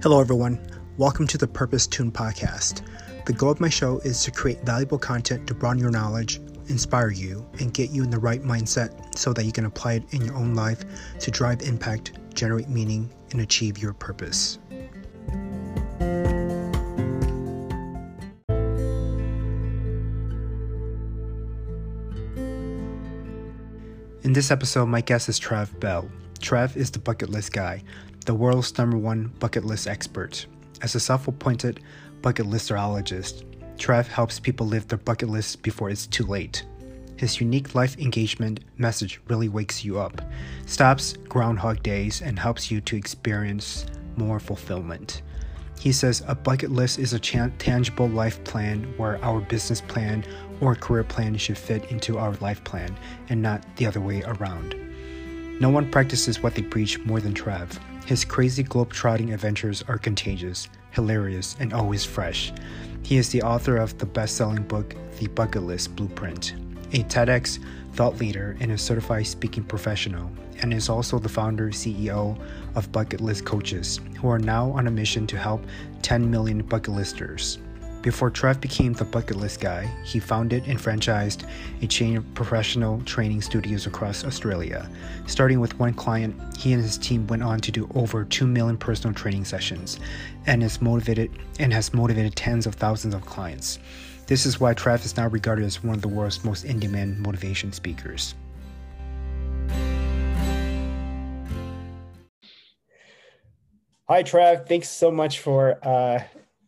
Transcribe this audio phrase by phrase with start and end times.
[0.00, 0.60] Hello, everyone.
[0.96, 2.82] Welcome to the Purpose Tune podcast.
[3.26, 6.36] The goal of my show is to create valuable content to broaden your knowledge,
[6.68, 10.04] inspire you, and get you in the right mindset so that you can apply it
[10.14, 10.84] in your own life
[11.18, 14.60] to drive impact, generate meaning, and achieve your purpose.
[24.22, 26.08] In this episode, my guest is Trav Bell.
[26.38, 27.82] Trav is the bucket list guy,
[28.28, 30.44] the world's number one bucket list expert.
[30.82, 31.80] As a self appointed
[32.20, 33.44] bucket listerologist,
[33.78, 36.62] Trav helps people live their bucket list before it's too late.
[37.16, 40.20] His unique life engagement message really wakes you up,
[40.66, 43.86] stops Groundhog Days, and helps you to experience
[44.18, 45.22] more fulfillment.
[45.80, 50.22] He says a bucket list is a tangible life plan where our business plan
[50.60, 52.94] or career plan should fit into our life plan
[53.30, 54.74] and not the other way around.
[55.60, 57.78] No one practices what they preach more than Trav.
[58.08, 62.54] His crazy globe-trotting adventures are contagious, hilarious, and always fresh.
[63.02, 66.54] He is the author of the best-selling book The Bucket List Blueprint,
[66.94, 67.58] a TEDx
[67.92, 70.30] thought leader and a certified speaking professional,
[70.62, 72.40] and is also the founder CEO
[72.76, 75.62] of Bucket List Coaches, who are now on a mission to help
[76.00, 77.58] 10 million bucket listers.
[78.02, 81.44] Before Trav became the bucket list guy, he founded and franchised
[81.82, 84.88] a chain of professional training studios across Australia.
[85.26, 88.76] Starting with one client, he and his team went on to do over 2 million
[88.76, 89.98] personal training sessions
[90.46, 93.80] and is motivated and has motivated tens of thousands of clients.
[94.28, 97.72] This is why Trav is now regarded as one of the world's most in-demand motivation
[97.72, 98.36] speakers.
[104.08, 104.68] Hi, Trav.
[104.68, 106.22] Thanks so much for uh,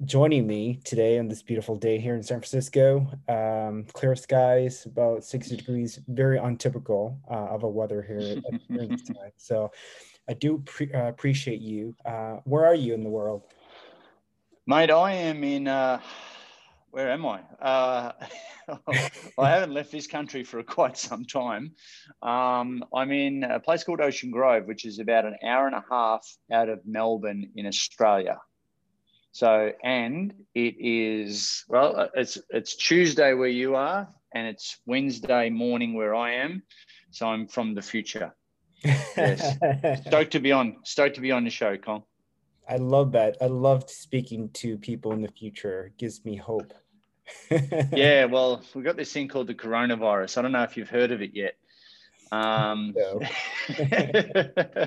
[0.04, 3.06] joining me today on this beautiful day here in San Francisco.
[3.28, 9.02] Um, clear skies, about 60 degrees, very untypical uh, of a weather here at this
[9.02, 9.32] time.
[9.36, 9.70] So
[10.28, 11.94] I do pre- uh, appreciate you.
[12.04, 13.42] Uh, where are you in the world?
[14.66, 16.00] Mate, I am in, uh,
[16.90, 17.40] where am I?
[17.60, 18.12] Uh,
[18.88, 19.10] I
[19.50, 21.72] haven't left this country for quite some time.
[22.22, 25.84] Um, I'm in a place called Ocean Grove, which is about an hour and a
[25.90, 28.38] half out of Melbourne in Australia.
[29.32, 35.50] So, and it is well, uh, it's it's Tuesday where you are, and it's Wednesday
[35.50, 36.62] morning where I am.
[37.10, 38.34] So I'm from the future.
[38.84, 39.56] Yes,
[40.06, 40.76] stoked to be on.
[40.84, 42.02] Stoked to be on the show, Con.
[42.68, 43.36] I love that.
[43.40, 45.86] I love speaking to people in the future.
[45.86, 46.72] It gives me hope.
[47.92, 50.38] yeah, well, we've got this thing called the coronavirus.
[50.38, 51.54] I don't know if you've heard of it yet.
[52.32, 53.20] Um, no.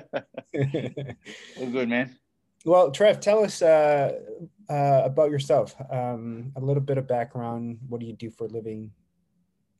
[1.59, 2.15] all good, man.
[2.65, 4.19] Well, Trav, tell us uh,
[4.69, 5.75] uh, about yourself.
[5.91, 7.79] Um, a little bit of background.
[7.89, 8.91] What do you do for a living?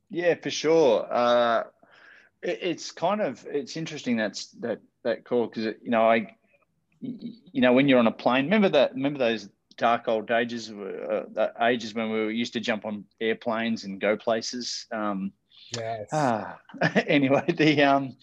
[0.10, 1.08] Yeah, for sure.
[1.10, 1.64] Uh,
[2.42, 6.36] it, it's kind of it's interesting that's that that call because you know I,
[7.00, 11.48] you know, when you're on a plane, remember that remember those dark old ages, uh,
[11.62, 14.88] ages when we were used to jump on airplanes and go places.
[14.92, 15.32] Um,
[15.76, 16.10] yes.
[16.12, 16.60] Ah,
[17.08, 18.18] anyway, the um,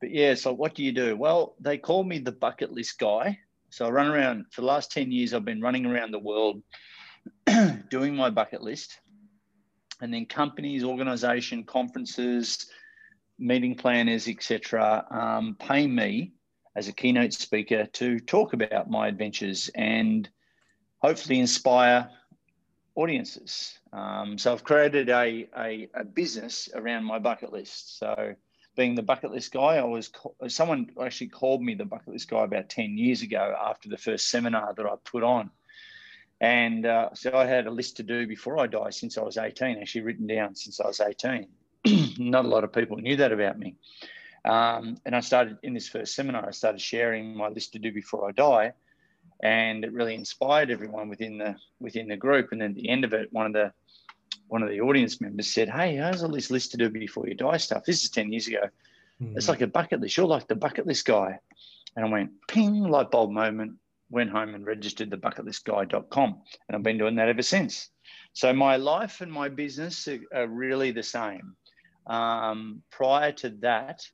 [0.00, 0.34] but yeah.
[0.34, 1.16] So what do you do?
[1.16, 3.38] Well, they call me the bucket list guy
[3.74, 6.62] so I run around for the last 10 years, I've been running around the world
[7.90, 9.00] doing my bucket list.
[10.00, 12.66] And then companies, organization, conferences,
[13.36, 16.34] meeting planners, etc., um, pay me
[16.76, 20.28] as a keynote speaker to talk about my adventures and
[20.98, 22.08] hopefully inspire
[22.94, 23.76] audiences.
[23.92, 27.98] Um, so I've created a, a, a, business around my bucket list.
[27.98, 28.36] So
[28.76, 29.76] being the bucket list guy.
[29.76, 30.10] I was
[30.48, 34.28] someone actually called me the bucket list guy about ten years ago after the first
[34.28, 35.50] seminar that I put on,
[36.40, 39.38] and uh, so I had a list to do before I die since I was
[39.38, 39.78] eighteen.
[39.78, 41.48] Actually, written down since I was eighteen.
[42.18, 43.76] Not a lot of people knew that about me,
[44.44, 46.46] um, and I started in this first seminar.
[46.46, 48.72] I started sharing my list to do before I die,
[49.42, 52.52] and it really inspired everyone within the within the group.
[52.52, 53.72] And then at the end of it, one of the
[54.48, 57.34] one of the audience members said, Hey, how's all this list to do before you
[57.34, 57.84] die stuff?
[57.84, 58.68] This is 10 years ago.
[59.22, 59.36] Mm.
[59.36, 60.16] It's like a bucket list.
[60.16, 61.38] You're like the bucket list guy.
[61.96, 63.74] And I went, ping, light bulb moment,
[64.10, 66.42] went home and registered the bucketlistguy.com.
[66.68, 67.90] And I've been doing that ever since.
[68.32, 71.56] So my life and my business are, are really the same.
[72.06, 74.06] Um, prior to that,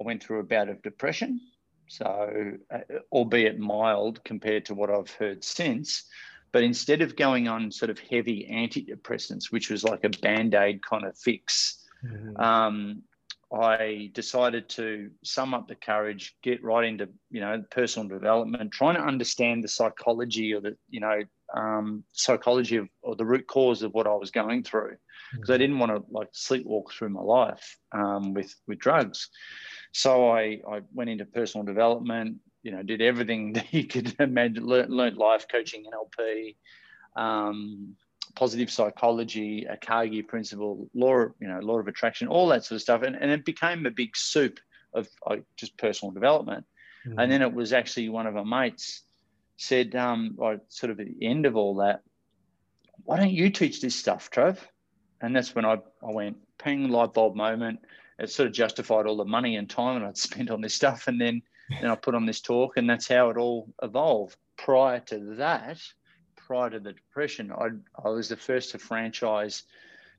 [0.00, 1.40] I went through a bout of depression.
[1.88, 2.78] So, uh,
[3.12, 6.04] albeit mild compared to what I've heard since,
[6.52, 10.82] but instead of going on sort of heavy antidepressants, which was like a band aid
[10.82, 12.36] kind of fix, mm-hmm.
[12.40, 13.02] um,
[13.52, 18.96] I decided to sum up the courage, get right into you know personal development, trying
[18.96, 21.20] to understand the psychology or the you know
[21.54, 24.96] um, psychology of or the root cause of what I was going through,
[25.32, 25.52] because mm-hmm.
[25.52, 29.30] I didn't want to like sleepwalk through my life um, with with drugs.
[29.92, 34.66] So I I went into personal development, you know, did everything that you could imagine,
[34.66, 36.56] learned, learned life coaching, NLP.
[37.16, 37.96] Um,
[38.36, 42.82] positive psychology, a Carnegie principle, law, you know, law of attraction, all that sort of
[42.82, 43.02] stuff.
[43.02, 44.60] And, and it became a big soup
[44.94, 45.08] of
[45.56, 46.64] just personal development.
[47.06, 47.18] Mm-hmm.
[47.18, 49.02] And then it was actually one of our mates
[49.56, 52.02] said, um, or sort of at the end of all that,
[53.04, 54.58] why don't you teach this stuff, Trav?
[55.20, 57.80] And that's when I, I went, ping, light bulb moment.
[58.18, 61.08] It sort of justified all the money and time that I'd spent on this stuff.
[61.08, 64.36] And then, then I put on this talk, and that's how it all evolved.
[64.56, 65.78] Prior to that,
[66.36, 67.68] prior to the depression, I,
[68.02, 69.64] I was the first to franchise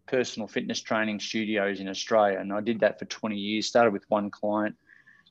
[0.07, 2.39] personal fitness training studios in Australia.
[2.39, 4.75] And I did that for 20 years, started with one client,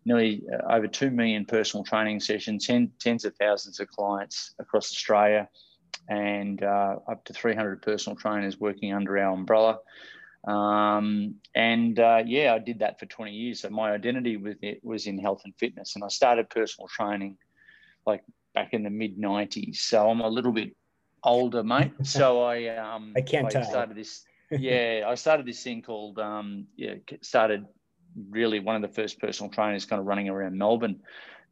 [0.04, 4.92] nearly uh, over 2 million personal training sessions, ten, tens of thousands of clients across
[4.92, 5.48] Australia,
[6.08, 9.78] and uh, up to 300 personal trainers working under our umbrella.
[10.46, 13.60] Um, and uh, yeah, I did that for 20 years.
[13.60, 15.94] So my identity with it was in health and fitness.
[15.94, 17.36] And I started personal training
[18.06, 18.22] like
[18.54, 19.76] back in the mid 90s.
[19.76, 20.74] So I'm a little bit
[21.24, 21.92] older, mate.
[22.02, 23.64] So I um I can't I tell.
[23.64, 24.24] started this.
[24.50, 27.66] Yeah, I started this thing called um yeah started
[28.30, 31.00] really one of the first personal trainers kind of running around Melbourne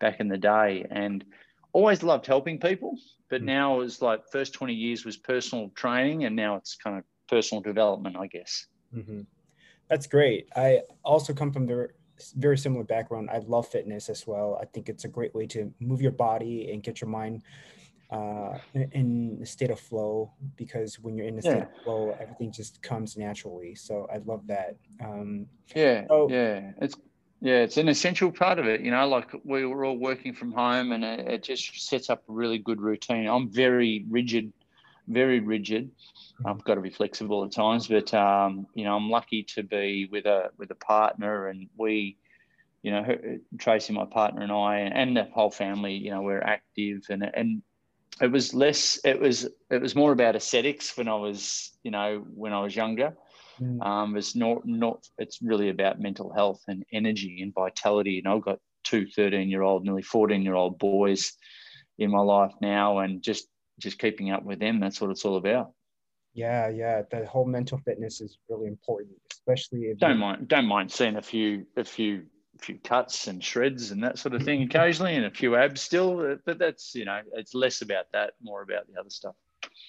[0.00, 1.24] back in the day and
[1.72, 2.96] always loved helping people
[3.28, 6.98] but mm now was like first 20 years was personal training and now it's kind
[6.98, 8.66] of personal development i guess
[8.96, 9.20] mm-hmm.
[9.88, 11.88] that's great i also come from the
[12.36, 15.72] very similar background i love fitness as well i think it's a great way to
[15.80, 17.42] move your body and get your mind
[18.10, 18.56] uh,
[18.92, 21.62] in a state of flow because when you're in a state yeah.
[21.62, 23.74] of flow, everything just comes naturally.
[23.74, 24.76] So I love that.
[25.02, 26.96] Um, yeah, so, yeah, it's
[27.40, 28.80] yeah, it's an essential part of it.
[28.80, 32.22] You know, like we were all working from home, and it, it just sets up
[32.28, 33.26] a really good routine.
[33.26, 34.52] I'm very rigid,
[35.08, 35.90] very rigid.
[36.44, 40.08] I've got to be flexible at times, but um, you know, I'm lucky to be
[40.10, 42.18] with a with a partner, and we
[42.82, 43.04] you know,
[43.58, 47.62] Tracy, my partner, and I, and the whole family, you know, we're active, and and
[48.20, 52.24] it was less it was it was more about aesthetics when i was you know
[52.34, 53.16] when i was younger.
[53.60, 53.82] Mm.
[53.86, 58.18] um, it's not not it's really about mental health and energy and vitality.
[58.18, 61.32] And i've got two 13 year old nearly 14 year old boys
[61.98, 63.48] in my life now and just
[63.78, 65.72] just keeping up with them that's what it's all about
[66.36, 70.16] yeah yeah the whole mental fitness is really important especially if don't you...
[70.16, 72.22] mind don't mind seeing a few a few
[72.56, 75.80] a few cuts and shreds and that sort of thing occasionally, and a few abs
[75.80, 76.36] still.
[76.44, 79.34] But that's you know, it's less about that, more about the other stuff.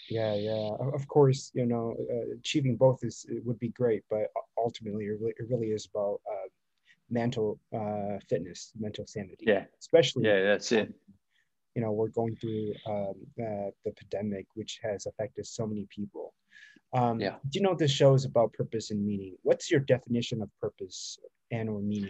[0.10, 0.76] Yeah, yeah.
[0.94, 4.28] Of course, you know, uh, achieving both is would be great, but
[4.58, 6.48] ultimately, it really, it really is about uh,
[7.10, 9.46] mental uh, fitness, mental sanity.
[9.48, 10.26] Yeah, especially.
[10.26, 10.94] Yeah, that's it.
[11.78, 16.34] You know, we're going through um, uh, the pandemic, which has affected so many people.
[16.92, 17.36] Um, yeah.
[17.48, 19.36] Do you know this show is about purpose and meaning?
[19.44, 21.20] What's your definition of purpose
[21.52, 22.10] and or meaning?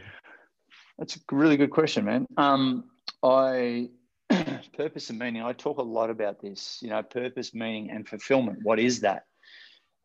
[0.97, 2.27] That's a really good question, man.
[2.37, 2.85] Um,
[3.21, 3.89] I
[4.77, 5.43] purpose and meaning.
[5.43, 6.79] I talk a lot about this.
[6.81, 8.59] You know, purpose, meaning, and fulfillment.
[8.63, 9.23] What is that?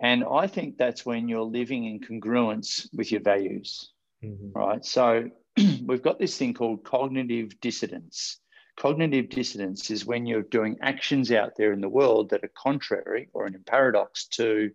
[0.00, 3.92] And I think that's when you're living in congruence with your values,
[4.24, 4.58] mm-hmm.
[4.58, 4.84] right?
[4.84, 5.30] So
[5.86, 8.40] we've got this thing called cognitive dissonance.
[8.76, 13.28] Cognitive dissonance is when you're doing actions out there in the world that are contrary
[13.32, 14.70] or in paradox to,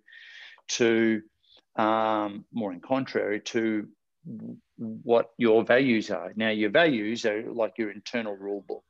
[0.70, 1.22] to
[1.76, 3.88] um, more in contrary to
[4.78, 6.32] what your values are.
[6.36, 8.86] Now, your values are like your internal rule book,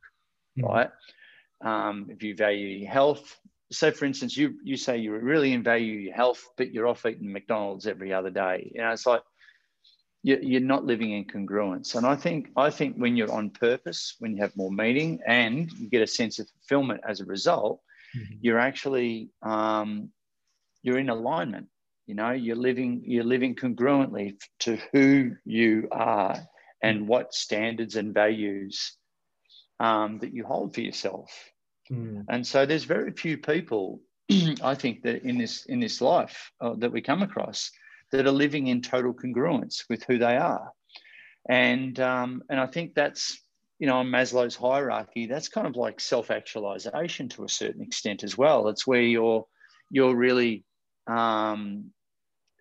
[0.58, 0.66] mm-hmm.
[0.68, 0.90] right?
[1.64, 3.38] Um, if you value health,
[3.70, 7.32] so for instance, you you say you really value your health, but you're off eating
[7.32, 8.70] McDonald's every other day.
[8.74, 9.22] You know, it's like
[10.36, 11.94] you're not living in congruence.
[11.94, 15.70] And I think I think when you're on purpose, when you have more meaning, and
[15.72, 17.80] you get a sense of fulfillment as a result,
[18.16, 18.34] mm-hmm.
[18.40, 20.10] you're actually um,
[20.82, 21.68] you're in alignment
[22.08, 26.36] you know you're living you're living congruently to who you are
[26.82, 27.06] and mm.
[27.06, 28.96] what standards and values
[29.78, 31.30] um, that you hold for yourself
[31.92, 32.24] mm.
[32.28, 34.00] and so there's very few people
[34.62, 37.70] i think that in this in this life uh, that we come across
[38.12, 40.72] that are living in total congruence with who they are
[41.48, 43.40] and um, and i think that's
[43.78, 48.36] you know on maslow's hierarchy that's kind of like self-actualization to a certain extent as
[48.36, 49.44] well it's where you're
[49.90, 50.64] you're really
[51.06, 51.90] um,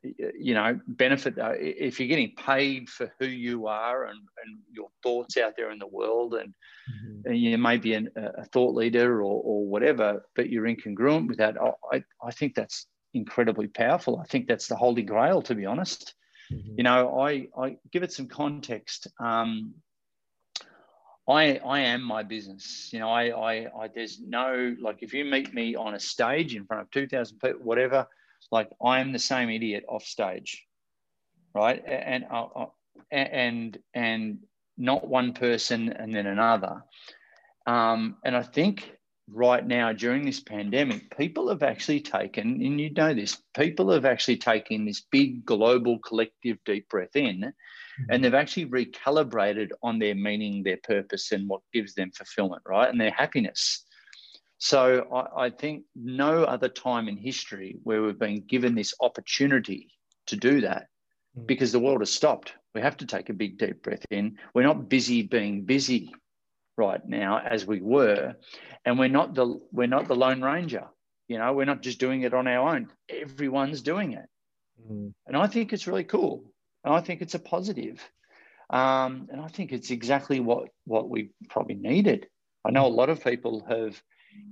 [0.04, 4.88] you know benefit uh, if you're getting paid for who you are and, and your
[5.04, 6.54] thoughts out there in the world and,
[6.90, 7.28] mm-hmm.
[7.28, 11.38] and you may be an, a thought leader or, or whatever but you're incongruent with
[11.38, 11.56] that
[11.92, 16.14] I, I think that's incredibly powerful i think that's the holy grail to be honest
[16.52, 16.74] Mm-hmm.
[16.78, 19.08] You know, I, I give it some context.
[19.20, 19.76] Um,
[21.28, 22.90] I, I am my business.
[22.94, 26.56] You know, I, I, I, there's no, like, if you meet me on a stage
[26.56, 28.08] in front of 2,000 people, whatever,
[28.52, 30.64] like, I am the same idiot off stage.
[31.54, 31.84] Right.
[31.86, 32.66] And, uh, uh
[33.12, 34.40] and, and
[34.78, 36.84] not one person and then another.
[37.66, 38.97] Um, and I think
[39.30, 44.06] right now during this pandemic, people have actually taken, and you know this, people have
[44.06, 48.04] actually taken this big global collective deep breath in mm-hmm.
[48.10, 52.90] and they've actually recalibrated on their meaning, their purpose, and what gives them fulfillment, right?
[52.90, 53.84] And their happiness.
[54.60, 59.92] So I, I think no other time in history where we've been given this opportunity
[60.28, 60.88] to do that
[61.38, 61.46] mm-hmm.
[61.46, 62.54] because the world has stopped.
[62.74, 64.38] We have to take a big deep breath in.
[64.54, 66.14] We're not busy being busy
[66.78, 68.36] right now as we were
[68.86, 70.88] and we're not the we're not the lone ranger
[71.28, 72.90] you know we're not just doing it on our own.
[73.10, 74.26] Everyone's doing it.
[74.90, 75.12] Mm.
[75.26, 76.44] and i think it's really cool.
[76.84, 78.02] And i think it's a positive.
[78.70, 82.28] Um, and i think it's exactly what what we probably needed.
[82.66, 84.02] I know a lot of people have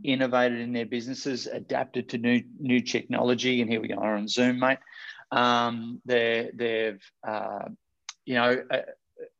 [0.03, 3.62] innovated in their businesses adapted to new new technology.
[3.62, 4.79] And here we are on zoom mate.
[5.32, 7.70] Um, they're, they've uh,
[8.25, 8.77] you know uh,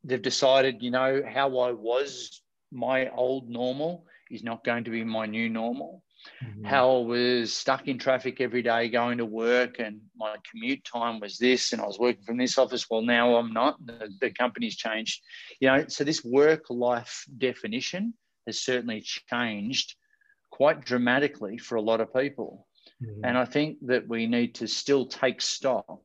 [0.04, 2.42] they've decided you know how i was
[2.75, 6.03] my old normal is not going to be my new normal.
[6.44, 6.65] Mm-hmm.
[6.65, 11.20] How I was stuck in traffic every day going to work, and my commute time
[11.20, 12.86] was this, and I was working from this office.
[12.89, 13.84] Well, now I'm not.
[13.86, 15.22] The, the company's changed,
[15.60, 15.86] you know.
[15.88, 18.13] So this work-life definition
[18.48, 19.96] has certainly changed
[20.50, 22.67] quite dramatically for a lot of people,
[23.03, 23.24] mm-hmm.
[23.24, 26.01] and I think that we need to still take stock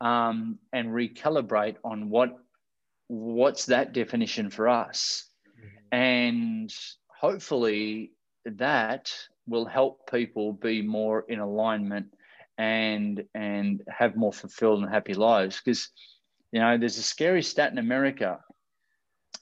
[0.00, 2.36] um, and recalibrate on what
[3.06, 5.28] what's that definition for us
[5.94, 6.74] and
[7.06, 8.10] hopefully
[8.44, 9.14] that
[9.46, 12.06] will help people be more in alignment
[12.58, 15.90] and and have more fulfilled and happy lives because
[16.50, 18.40] you know there's a scary stat in america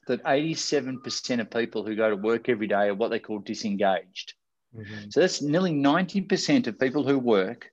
[0.09, 4.35] that 87% of people who go to work every day are what they call disengaged
[4.76, 5.09] mm-hmm.
[5.09, 7.71] so that's nearly 90% of people who work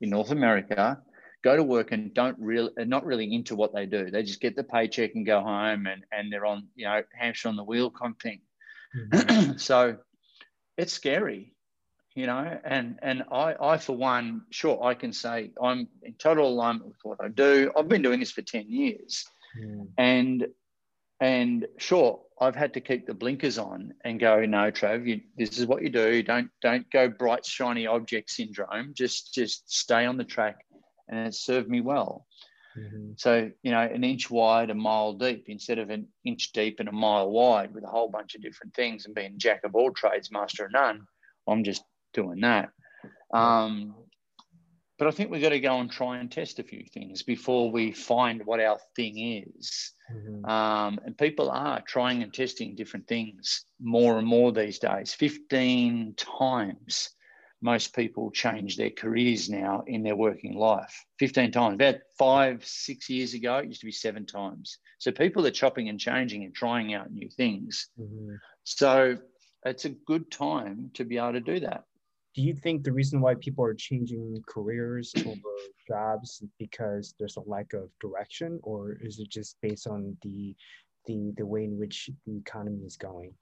[0.00, 1.00] in north america
[1.42, 4.10] go to work and don't really are not really into what they do.
[4.10, 7.48] They just get the paycheck and go home and and they're on you know hamster
[7.48, 8.40] on the wheel kind of thing.
[8.96, 9.52] Mm-hmm.
[9.58, 9.96] so
[10.76, 11.52] it's scary,
[12.14, 12.58] you know.
[12.64, 16.98] And and I I for one, sure I can say I'm in total alignment with
[17.02, 17.72] what I do.
[17.76, 19.24] I've been doing this for ten years,
[19.58, 19.88] mm.
[19.96, 20.46] and
[21.20, 25.58] and sure I've had to keep the blinkers on and go, no, Trav, you, this
[25.58, 26.22] is what you do.
[26.22, 28.92] Don't don't go bright shiny object syndrome.
[28.94, 30.64] Just just stay on the track
[31.10, 32.26] and it served me well.
[32.78, 33.12] Mm-hmm.
[33.16, 36.88] So, you know, an inch wide, a mile deep, instead of an inch deep and
[36.88, 39.90] a mile wide with a whole bunch of different things and being jack of all
[39.90, 41.02] trades, master of none,
[41.48, 41.82] I'm just
[42.14, 42.70] doing that.
[43.32, 43.94] Um,
[44.98, 47.70] but I think we've got to go and try and test a few things before
[47.70, 49.92] we find what our thing is.
[50.14, 50.44] Mm-hmm.
[50.44, 55.14] Um, and people are trying and testing different things more and more these days.
[55.14, 57.10] 15 times
[57.62, 61.74] most people change their careers now in their working life 15 times.
[61.74, 64.78] About five, six years ago, it used to be seven times.
[64.98, 67.88] So people are chopping and changing and trying out new things.
[67.98, 68.34] Mm-hmm.
[68.64, 69.18] So
[69.64, 71.84] it's a good time to be able to do that.
[72.34, 75.50] Do you think the reason why people are changing careers over
[75.88, 80.54] jobs because there's a lack of direction, or is it just based on the
[81.06, 83.34] the the way in which the economy is going?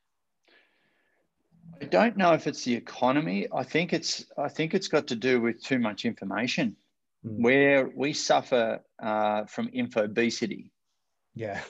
[1.81, 3.47] I don't know if it's the economy.
[3.55, 6.77] I think it's I think it's got to do with too much information,
[7.25, 7.43] mm.
[7.43, 10.71] where we suffer uh, from infobesity.
[11.35, 11.61] Yeah,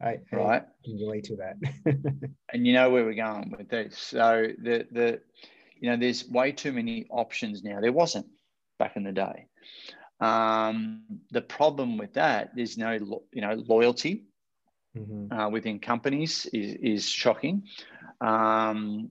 [0.00, 0.62] I, right.
[0.62, 1.56] I can relate to that.
[2.52, 3.98] and you know where we're going with this.
[3.98, 5.20] So the the
[5.80, 7.80] you know there's way too many options now.
[7.80, 8.26] There wasn't
[8.78, 9.46] back in the day.
[10.20, 12.92] Um, the problem with that is no
[13.32, 14.24] you know loyalty
[14.96, 15.32] mm-hmm.
[15.32, 17.64] uh, within companies is is shocking.
[18.20, 19.10] Um,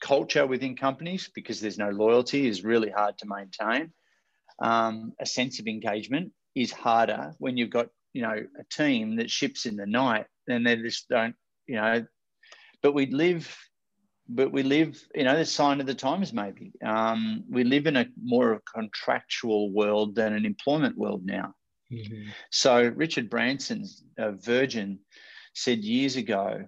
[0.00, 3.92] culture within companies because there's no loyalty is really hard to maintain.
[4.60, 9.30] Um, a sense of engagement is harder when you've got you know a team that
[9.30, 11.34] ships in the night and they just don't
[11.66, 12.04] you know.
[12.82, 13.56] But we live,
[14.28, 16.72] but we live you know the sign of the times maybe.
[16.84, 21.54] Um, we live in a more of a contractual world than an employment world now.
[21.92, 22.30] Mm-hmm.
[22.50, 23.84] So Richard Branson,
[24.18, 24.98] uh, Virgin,
[25.54, 26.66] said years ago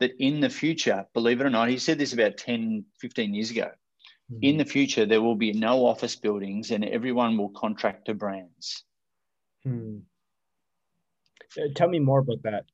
[0.00, 3.50] that in the future, believe it or not, he said this about 10, 15 years
[3.50, 3.70] ago.
[4.32, 4.38] Mm-hmm.
[4.42, 8.84] In the future, there will be no office buildings and everyone will contract to brands.
[9.62, 9.98] Hmm.
[11.56, 12.64] Uh, tell me more about that.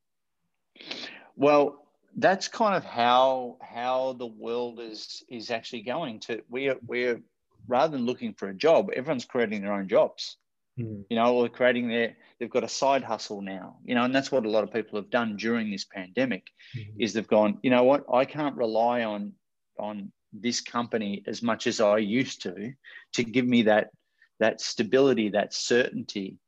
[1.35, 7.21] Well, that's kind of how how the world is is actually going to we're we're
[7.69, 10.39] rather than looking for a job everyone's creating their own jobs
[10.79, 11.05] mm.
[11.09, 14.31] you know, or creating their, they've got a side hustle now, you know, and that's
[14.31, 17.01] what a lot of people have done during this pandemic mm-hmm.
[17.01, 19.33] is they've gone, you know what, I can't rely on,
[19.79, 22.73] on this company as much as I used to,
[23.15, 23.91] to give me that,
[24.39, 26.39] that stability, that certainty,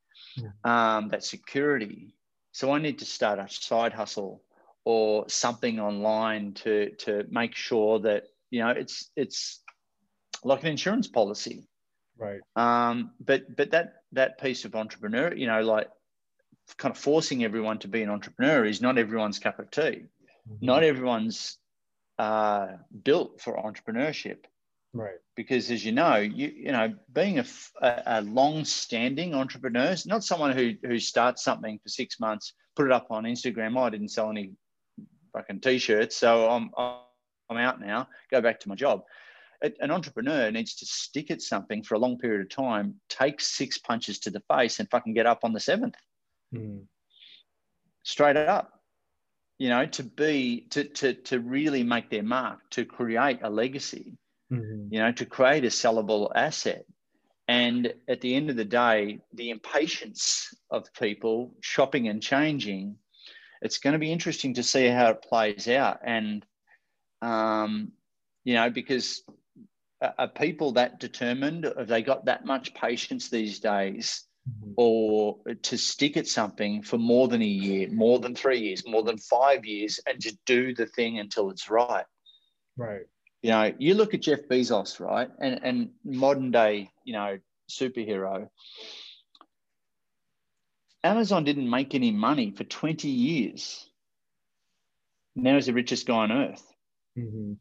[0.65, 2.15] um, that security.
[2.53, 4.43] So I need to start a side hustle
[4.85, 9.61] or something online to, to make sure that, you know, it's, it's
[10.45, 11.67] like an insurance policy
[12.19, 15.89] right um, but but that that piece of entrepreneur you know like
[16.77, 20.05] kind of forcing everyone to be an entrepreneur is not everyone's cup of tea.
[20.49, 20.67] Mm-hmm.
[20.67, 21.59] not everyone's
[22.19, 22.69] uh,
[23.05, 24.45] built for entrepreneurship.
[24.95, 25.17] Right.
[25.37, 27.45] Because as you know you you know being a,
[27.83, 32.93] a, a long-standing entrepreneur not someone who who starts something for six months put it
[32.93, 34.53] up on instagram oh, i didn't sell any
[35.35, 39.03] fucking t-shirts so i'm i'm out now go back to my job
[39.63, 43.79] an entrepreneur needs to stick at something for a long period of time, take six
[43.79, 45.97] punches to the face, and fucking get up on the seventh.
[46.55, 46.85] Mm.
[48.05, 48.73] Straight up.
[49.59, 54.17] You know, to be to to to really make their mark, to create a legacy,
[54.53, 54.95] mm-hmm.
[54.95, 56.85] you know, to create a sellable asset.
[57.49, 62.97] And at the end of the day, the impatience of people shopping and changing,
[63.63, 65.99] it's going to be interesting to see how it plays out.
[66.05, 66.47] And
[67.21, 67.93] um,
[68.45, 69.23] you know, because
[70.01, 71.65] are people that determined?
[71.65, 74.25] Have they got that much patience these days?
[74.49, 74.73] Mm-hmm.
[74.77, 79.03] Or to stick at something for more than a year, more than three years, more
[79.03, 82.07] than five years, and just do the thing until it's right.
[82.77, 83.03] Right.
[83.43, 87.39] You know, you look at Jeff Bezos, right, and and modern day, you know,
[87.71, 88.49] superhero.
[91.05, 93.89] Amazon didn't make any money for 20 years.
[95.37, 96.67] Now he's the richest guy on earth.
[97.17, 97.53] Mm-hmm.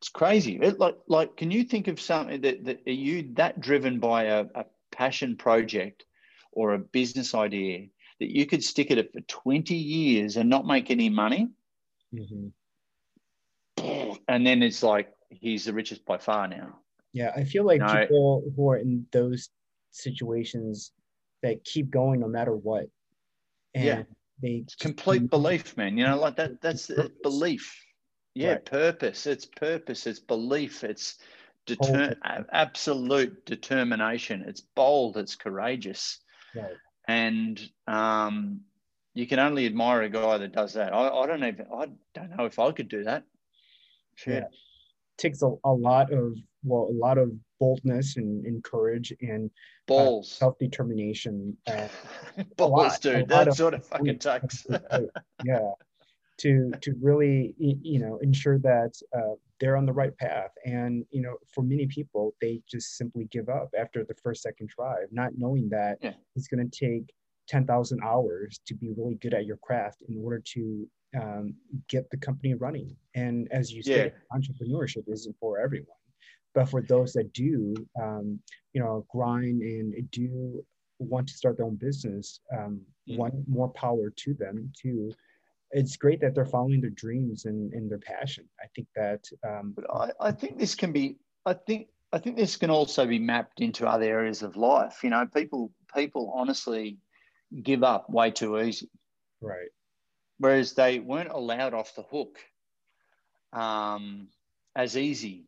[0.00, 0.58] It's crazy.
[0.62, 4.24] It, like, like, can you think of something that, that are you that driven by
[4.24, 6.06] a, a passion project
[6.52, 7.88] or a business idea
[8.18, 11.50] that you could stick at it for 20 years and not make any money?
[12.14, 12.48] Mm-hmm.
[14.26, 16.78] And then it's like, he's the richest by far now.
[17.12, 17.32] Yeah.
[17.36, 17.94] I feel like no.
[17.94, 19.50] people who are in those
[19.90, 20.92] situations
[21.42, 22.86] that keep going no matter what.
[23.74, 24.02] And yeah.
[24.40, 25.98] they complete belief, man.
[25.98, 26.90] You know, like that, that's
[27.22, 27.76] belief
[28.34, 28.64] yeah right.
[28.64, 29.26] purpose.
[29.26, 30.06] It's purpose.
[30.06, 30.84] It's belief.
[30.84, 31.18] It's
[31.66, 32.16] deter-
[32.52, 34.44] absolute determination.
[34.46, 35.16] It's bold.
[35.16, 36.18] It's courageous.
[36.54, 36.74] Right.
[37.06, 38.62] and um,
[39.14, 40.92] you can only admire a guy that does that.
[40.92, 43.24] I, I don't even i don't know if i could do that.
[44.26, 44.44] Yeah.
[45.16, 49.86] Takes a, a lot of well a lot of boldness and, and courage and uh,
[49.86, 50.32] balls.
[50.32, 51.88] uh, self-determination uh,
[52.56, 53.28] balls dude.
[53.28, 54.66] that sort of fucking takes
[55.44, 55.70] yeah
[56.40, 61.20] to to really you know ensure that uh, they're on the right path and you
[61.20, 65.32] know for many people they just simply give up after the first second try not
[65.36, 66.12] knowing that yeah.
[66.34, 67.12] it's going to take
[67.48, 70.86] 10,000 hours to be really good at your craft in order to
[71.20, 71.54] um,
[71.88, 74.38] get the company running and as you said yeah.
[74.38, 75.86] entrepreneurship isn't for everyone
[76.54, 78.38] but for those that do um,
[78.72, 80.64] you know grind and do
[80.98, 83.16] want to start their own business um, mm.
[83.16, 85.10] one more power to them to
[85.72, 88.48] it's great that they're following their dreams and, and their passion.
[88.60, 89.24] I think that.
[89.46, 91.16] Um, but I, I think this can be.
[91.46, 95.00] I think I think this can also be mapped into other areas of life.
[95.02, 96.98] You know, people people honestly
[97.62, 98.90] give up way too easy.
[99.40, 99.70] Right.
[100.38, 102.38] Whereas they weren't allowed off the hook
[103.52, 104.28] um,
[104.74, 105.44] as easy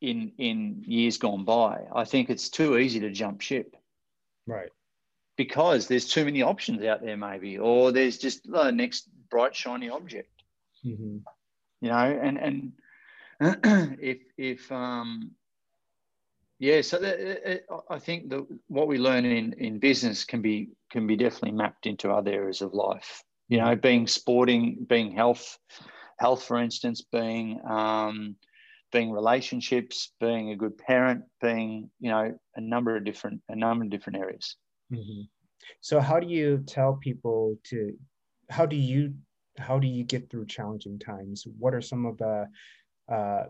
[0.00, 1.82] in in years gone by.
[1.94, 3.76] I think it's too easy to jump ship.
[4.46, 4.70] Right.
[5.36, 9.88] Because there's too many options out there, maybe, or there's just the next bright shiny
[9.88, 10.42] object
[10.84, 11.16] mm-hmm.
[11.80, 12.72] you know and and
[14.00, 15.32] if if um
[16.58, 21.06] yeah so that, i think that what we learn in in business can be can
[21.06, 25.58] be definitely mapped into other areas of life you know being sporting being health
[26.18, 28.36] health for instance being um
[28.92, 33.84] being relationships being a good parent being you know a number of different a number
[33.84, 34.56] of different areas
[34.92, 35.22] mm-hmm.
[35.80, 37.96] so how do you tell people to
[38.52, 39.14] how do you
[39.58, 41.46] how do you get through challenging times?
[41.58, 42.48] What are some of the
[43.10, 43.44] uh,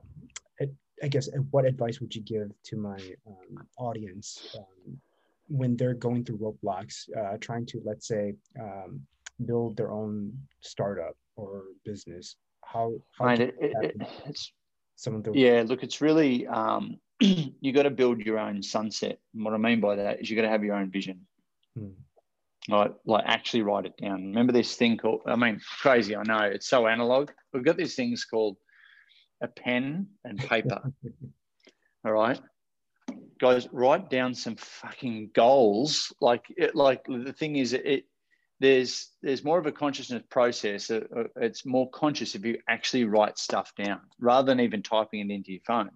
[1.03, 5.01] I guess what advice would you give to my um, audience um,
[5.49, 9.01] when they're going through roadblocks, uh, trying to let's say um,
[9.45, 12.37] build their own startup or business?
[12.65, 14.53] How, how it, it, it's
[14.95, 15.65] some of the yeah.
[15.67, 19.19] Look, it's really um, you got to build your own sunset.
[19.35, 21.27] And what I mean by that is you got to have your own vision.
[21.77, 22.02] Hmm
[22.69, 24.27] like, like actually write it down.
[24.27, 27.31] Remember this thing called, I mean, crazy, I know, it's so analog.
[27.53, 28.57] We've got these things called
[29.43, 30.81] a pen and paper.
[32.05, 32.41] All right.
[33.41, 36.13] guys, write down some fucking goals.
[36.21, 38.07] Like, it, like the thing is, it
[38.63, 40.89] there's there's more of a consciousness process.
[41.37, 45.51] It's more conscious if you actually write stuff down rather than even typing it into
[45.51, 45.91] your phone.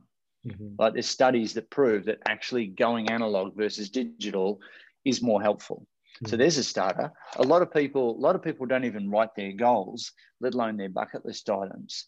[0.45, 0.71] Mm-hmm.
[0.77, 4.61] Like there's studies that prove that actually going analog versus digital
[5.05, 5.87] is more helpful.
[6.17, 6.31] Mm-hmm.
[6.31, 7.13] So there's a starter.
[7.37, 10.77] A lot of people, a lot of people don't even write their goals, let alone
[10.77, 12.07] their bucket list items.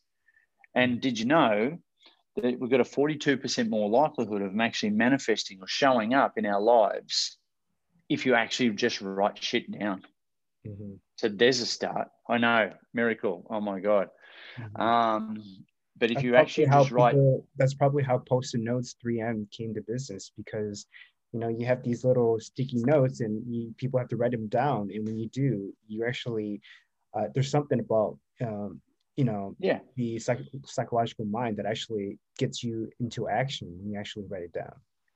[0.75, 1.79] And did you know
[2.37, 6.47] that we've got a 42% more likelihood of them actually manifesting or showing up in
[6.47, 7.37] our lives
[8.09, 10.03] if you actually just write shit down?
[10.67, 10.95] Mm-hmm.
[11.17, 12.09] So there's a start.
[12.29, 13.47] I know, miracle.
[13.51, 14.09] Oh my God.
[14.59, 14.81] Mm-hmm.
[14.81, 15.43] Um,
[15.99, 17.17] but if that's you actually just write,
[17.57, 20.87] that's probably how post-it notes 3M came to business because
[21.33, 24.49] you know you have these little sticky notes and you, people have to write them
[24.49, 26.61] down, and when you do, you actually
[27.15, 28.81] uh, there's something about um,
[29.17, 33.99] you know yeah the psych- psychological mind that actually gets you into action when you
[33.99, 34.75] actually write it down.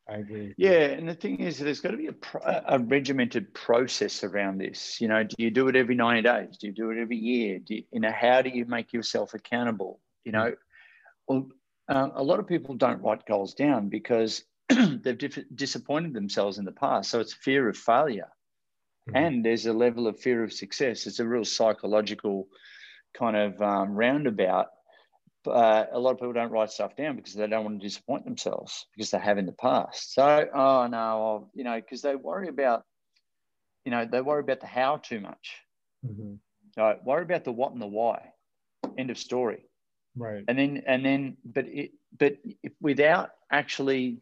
[0.08, 0.52] I agree.
[0.56, 5.00] Yeah, and the thing is, there's got to be a, a regimented process around this.
[5.00, 6.56] You know, do you do it every 90 days?
[6.58, 7.60] Do you do it every year?
[7.60, 10.00] Do you, you know, how do you make yourself accountable?
[10.24, 10.54] You know,
[11.28, 11.48] well,
[11.88, 14.44] uh, a lot of people don't write goals down because
[15.02, 17.10] they've dif- disappointed themselves in the past.
[17.10, 18.28] So it's fear of failure.
[19.08, 19.16] Mm-hmm.
[19.16, 21.06] And there's a level of fear of success.
[21.06, 22.48] It's a real psychological
[23.14, 24.68] kind of um, roundabout.
[25.46, 28.24] Uh, a lot of people don't write stuff down because they don't want to disappoint
[28.24, 30.14] themselves because they have in the past.
[30.14, 32.84] So, oh no, I'll, you know, because they worry about,
[33.84, 35.56] you know, they worry about the how too much.
[36.06, 36.34] Mm-hmm.
[36.80, 37.04] Right?
[37.04, 38.32] Worry about the what and the why.
[38.96, 39.64] End of story
[40.16, 42.36] right and then and then but it but
[42.80, 44.18] without actually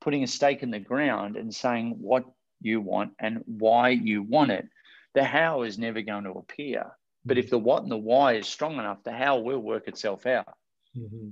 [0.00, 2.24] putting a stake in the ground and saying what
[2.60, 4.66] you want and why you want it
[5.14, 6.86] the how is never going to appear
[7.24, 10.26] but if the what and the why is strong enough the how will work itself
[10.26, 10.54] out
[10.96, 11.28] mm-hmm.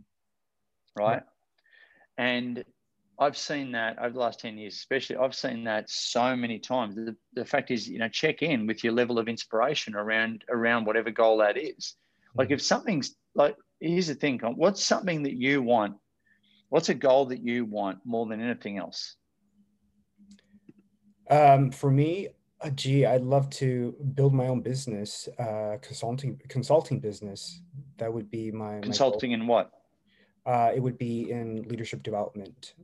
[0.96, 1.22] right
[2.18, 2.24] yeah.
[2.24, 2.64] and
[3.16, 5.16] I've seen that over the last 10 years, especially.
[5.16, 6.96] I've seen that so many times.
[6.96, 10.84] The, the fact is, you know, check in with your level of inspiration around around
[10.84, 11.94] whatever goal that is.
[12.34, 15.96] Like if something's like here's the thing what's something that you want
[16.68, 19.16] what's a goal that you want more than anything else?
[21.30, 22.28] Um, for me
[22.60, 27.60] uh, gee i'd love to build my own business uh, consulting consulting business.
[27.98, 29.70] That would be my consulting my in what?
[30.44, 32.74] Uh, it would be in leadership development.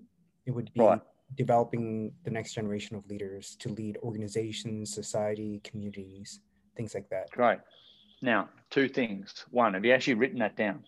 [0.46, 1.00] It would be right.
[1.34, 6.40] developing the next generation of leaders to lead organizations society communities
[6.76, 7.28] things like that.
[7.36, 7.60] Right
[8.22, 9.44] now two things.
[9.50, 10.84] One have you actually written that down?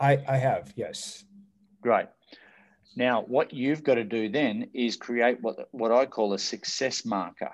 [0.00, 1.24] I, I have, yes.
[1.80, 2.06] Great.
[2.96, 7.04] Now, what you've got to do then is create what, what I call a success
[7.04, 7.52] marker.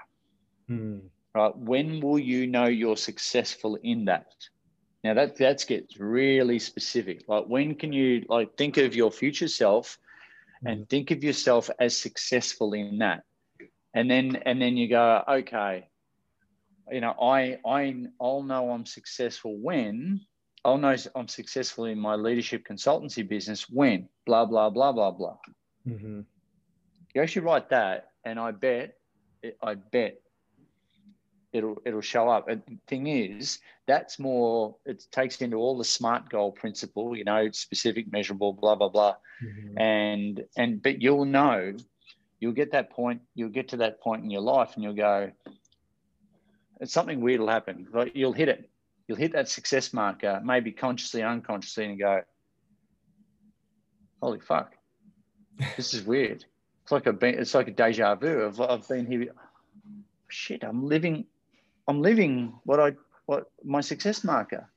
[0.69, 0.99] Hmm.
[1.35, 1.57] Right.
[1.57, 4.27] When will you know you're successful in that?
[5.03, 7.25] Now that that gets really specific.
[7.29, 9.99] Like when can you like think of your future self
[10.65, 10.85] and hmm.
[10.85, 13.25] think of yourself as successful in that?
[13.93, 15.89] And then and then you go, okay,
[16.91, 20.21] you know, I I I'll know I'm successful when
[20.65, 25.37] I'll know I'm successful in my leadership consultancy business when blah, blah, blah, blah, blah.
[25.87, 26.21] Mm-hmm.
[27.15, 28.97] You actually write that, and I bet,
[29.63, 30.21] I bet
[31.53, 32.49] it'll it'll show up.
[32.49, 34.77] And the thing is, that's more.
[34.85, 37.17] It takes into all the smart goal principle.
[37.17, 39.79] You know, specific, measurable, blah blah blah, mm-hmm.
[39.79, 41.75] and and but you'll know,
[42.41, 43.23] you'll get that point.
[43.35, 45.31] You'll get to that point in your life, and you'll go.
[46.81, 47.87] It's something weird will happen.
[47.93, 48.69] Like you'll hit it,
[49.07, 52.23] you'll hit that success marker, maybe consciously, unconsciously, and go,
[54.23, 54.75] "Holy fuck,
[55.77, 56.45] this is weird."
[56.85, 58.47] It's like a it's like a deja vu.
[58.47, 59.29] I've, I've been here.
[60.29, 61.25] Shit, I'm living,
[61.89, 62.93] I'm living what I
[63.25, 64.69] what my success marker.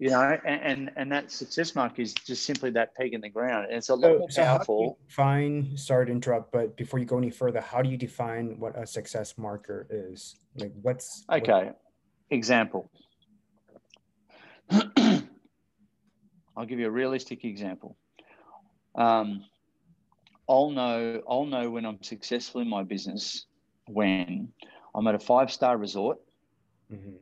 [0.00, 3.28] You know, and, and, and that success marker is just simply that peg in the
[3.28, 3.66] ground.
[3.66, 4.98] And it's a lot so, more powerful.
[4.98, 8.58] So fine, sorry to interrupt, but before you go any further, how do you define
[8.58, 10.36] what a success marker is?
[10.56, 11.66] Like what's okay.
[11.66, 11.80] What,
[12.30, 12.90] example.
[16.56, 17.96] I'll give you a realistic example.
[18.94, 19.44] Um,
[20.48, 23.46] I'll know I'll know when I'm successful in my business
[23.86, 24.48] when
[24.94, 26.18] I'm at a five star resort,
[26.92, 27.16] mm-hmm.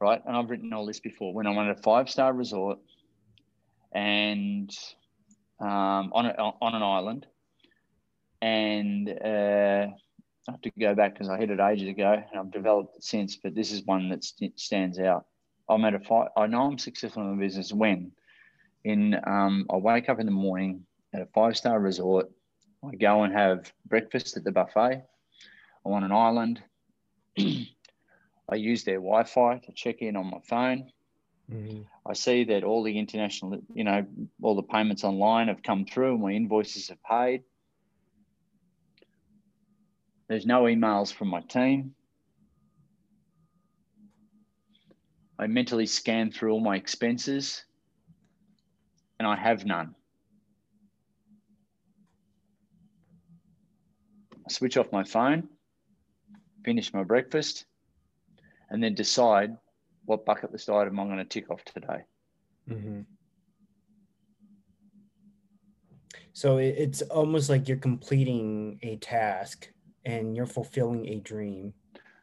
[0.00, 0.22] right?
[0.24, 1.34] And I've written all this before.
[1.34, 2.78] When I'm at a five star resort
[3.92, 4.70] and
[5.60, 7.26] um, on a, on an island,
[8.40, 9.86] and uh,
[10.48, 13.04] I have to go back because I hit it ages ago and I've developed it
[13.04, 15.26] since, but this is one that st- stands out.
[15.68, 16.28] I'm at a.
[16.36, 18.12] I know I'm successful in my business when
[18.84, 22.30] in um, I wake up in the morning at a five star resort.
[22.84, 25.04] I go and have breakfast at the buffet.
[25.86, 26.60] I'm on an island.
[27.38, 30.90] I use their Wi Fi to check in on my phone.
[31.50, 31.82] Mm-hmm.
[32.04, 34.04] I see that all the international, you know,
[34.42, 37.44] all the payments online have come through and my invoices have paid.
[40.32, 41.94] There's no emails from my team.
[45.38, 47.66] I mentally scan through all my expenses
[49.18, 49.94] and I have none.
[54.46, 55.50] I switch off my phone,
[56.64, 57.66] finish my breakfast,
[58.70, 59.54] and then decide
[60.06, 62.04] what bucket list item I'm going to tick off today.
[62.70, 63.00] Mm-hmm.
[66.32, 69.68] So it's almost like you're completing a task
[70.04, 71.72] and you're fulfilling a dream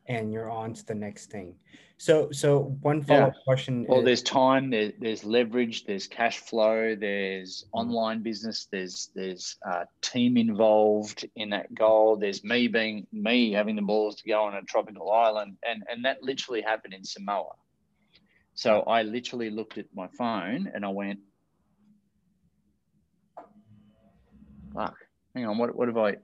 [0.07, 1.55] and you're on to the next thing.
[1.97, 3.43] So, so one follow up yeah.
[3.43, 3.85] question.
[3.87, 9.57] Well, is, there's time, there, there's leverage, there's cash flow, there's online business, there's there's
[9.69, 12.15] uh, team involved in that goal.
[12.15, 16.05] There's me being me having the balls to go on a tropical island, and and
[16.05, 17.51] that literally happened in Samoa.
[18.53, 21.19] So I literally looked at my phone and I went,
[24.73, 24.95] "Fuck,
[25.35, 26.15] hang on, what what have I?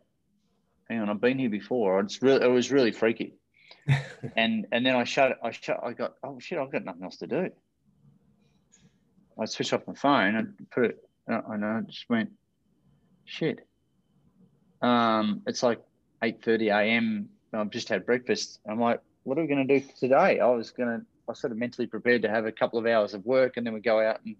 [0.89, 1.99] Hang on, I've been here before.
[2.01, 3.33] It's really it was really freaky."
[4.35, 5.37] and and then I shut.
[5.43, 5.79] I shut.
[5.83, 6.57] I got oh shit.
[6.57, 7.49] I've got nothing else to do.
[9.39, 11.09] I switched off my phone and put it.
[11.27, 11.83] I know.
[11.87, 12.31] Just went
[13.25, 13.67] shit.
[14.81, 15.81] Um, it's like
[16.23, 17.29] eight thirty a.m.
[17.53, 18.59] I've just had breakfast.
[18.69, 20.39] I'm like, what are we going to do today?
[20.39, 21.05] I was going to.
[21.27, 23.73] I sort of mentally prepared to have a couple of hours of work, and then
[23.73, 24.35] we go out and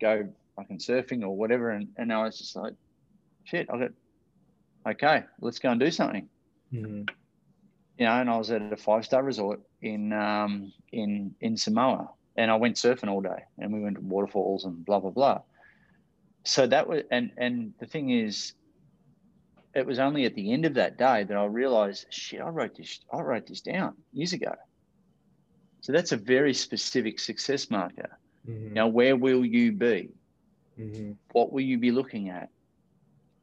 [0.00, 1.70] go fucking surfing or whatever.
[1.70, 2.74] And and I was just like,
[3.44, 3.68] shit.
[3.72, 3.90] I got
[4.86, 5.24] okay.
[5.40, 6.28] Let's go and do something.
[6.72, 7.14] Mm-hmm
[7.98, 12.10] you know, and I was at a five star resort in um, in in Samoa,
[12.36, 15.40] and I went surfing all day, and we went to waterfalls and blah blah blah.
[16.44, 18.54] So that was, and and the thing is,
[19.74, 22.76] it was only at the end of that day that I realized, shit, I wrote
[22.76, 24.54] this, I wrote this down years ago.
[25.80, 28.18] So that's a very specific success marker.
[28.48, 28.74] Mm-hmm.
[28.74, 30.10] Now, where will you be?
[30.78, 31.12] Mm-hmm.
[31.32, 32.48] What will you be looking at?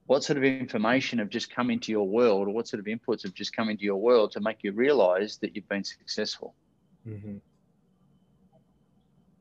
[0.07, 3.23] What sort of information have just come into your world or what sort of inputs
[3.23, 6.53] have just come into your world to make you realize that you've been successful?
[7.07, 7.37] Mm-hmm.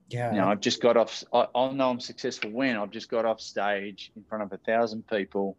[0.08, 0.30] yeah.
[0.30, 3.40] Now i've just got off I, i'll know i'm successful when i've just got off
[3.40, 5.56] stage in front of a thousand people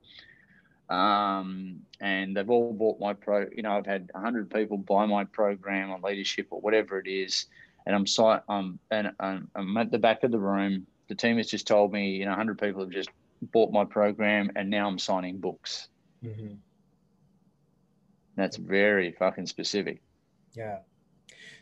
[0.89, 5.25] um, and they've all bought my pro you know i've had 100 people buy my
[5.25, 7.45] program on leadership or whatever it is
[7.85, 8.05] and i'm
[8.49, 10.85] um, and I'm, I'm at the back of the room.
[11.07, 13.09] The team has just told me you know 100 people have just
[13.41, 15.89] bought my program, and now I'm signing books.
[16.23, 16.56] Mm-hmm.
[18.36, 20.01] That's very fucking specific.
[20.54, 20.80] Yeah.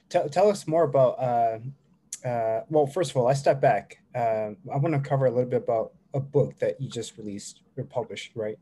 [0.10, 4.00] Tell, tell us more about, uh, uh, well, first of all, I step back.
[4.16, 7.62] Uh, I want to cover a little bit about a book that you just released
[7.78, 8.58] or published, right?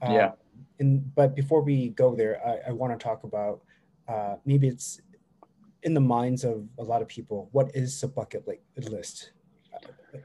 [0.00, 0.32] Uh, yeah.
[0.78, 3.62] And, but before we go there, I, I want to talk about
[4.08, 5.00] uh, maybe it's
[5.82, 8.46] in the minds of a lot of people, what is a bucket
[8.76, 9.32] list?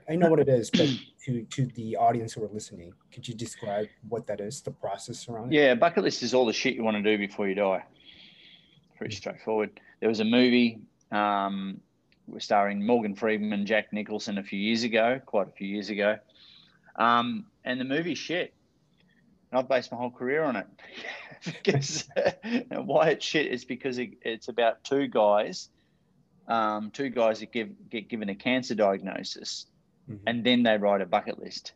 [0.10, 0.90] I know what it is, but
[1.26, 5.28] to to the audience who are listening, could you describe what that is, the process
[5.28, 5.58] around it?
[5.58, 7.84] Yeah, bucket list is all the shit you want to do before you die.
[8.98, 9.80] Pretty straightforward.
[10.00, 11.80] There was a movie um,
[12.38, 16.18] starring Morgan Freeman, Jack Nicholson a few years ago, quite a few years ago,
[16.96, 18.54] um, and the movie shit.
[19.52, 20.68] And I've based my whole career on it
[21.46, 22.08] because
[22.70, 25.70] why it's shit is because it, it's about two guys,
[26.48, 29.66] um, two guys that give, get given a cancer diagnosis
[30.10, 30.24] mm-hmm.
[30.28, 31.74] and then they write a bucket list.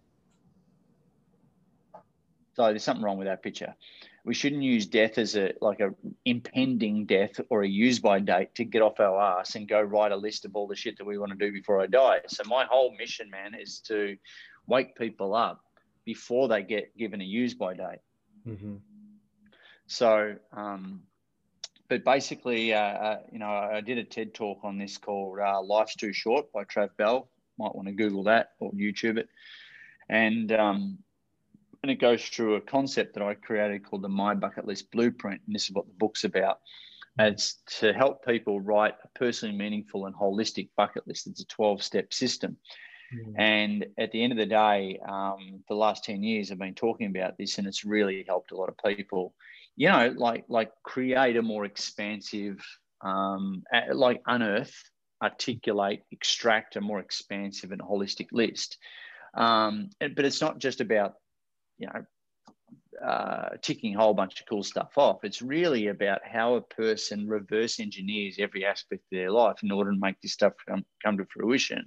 [2.56, 3.74] So there's something wrong with that picture.
[4.26, 5.93] We shouldn't use death as a like a
[6.24, 10.12] impending death or a use by date to get off our ass and go write
[10.12, 12.22] a list of all the shit that we want to do before I die.
[12.28, 14.15] So my whole mission, man, is to
[14.67, 15.62] wake people up
[16.06, 18.00] before they get given a use by date.
[18.48, 18.76] Mm-hmm.
[19.88, 21.02] So, um,
[21.89, 25.62] but basically, uh, uh, you know, I did a TED talk on this called uh,
[25.62, 29.29] "Life's Too Short" by Trav Bell might want to Google that or YouTube it.
[30.09, 30.97] And um,
[31.83, 35.41] and it goes through a concept that I created called the My Bucket List Blueprint.
[35.45, 36.59] And this is what the book's about.
[37.19, 41.27] It's to help people write a personally meaningful and holistic bucket list.
[41.27, 42.57] It's a 12 step system.
[43.13, 43.33] Mm.
[43.37, 47.07] And at the end of the day, um, the last 10 years I've been talking
[47.07, 49.35] about this and it's really helped a lot of people,
[49.75, 52.65] you know, like, like create a more expansive,
[53.01, 54.73] um, like unearth
[55.23, 58.77] articulate, extract a more expansive and holistic list.
[59.36, 61.13] Um, but it's not just about,
[61.77, 62.05] you know,
[63.03, 65.23] uh, ticking a whole bunch of cool stuff off.
[65.23, 69.91] It's really about how a person reverse engineers every aspect of their life in order
[69.91, 71.86] to make this stuff come, come to fruition.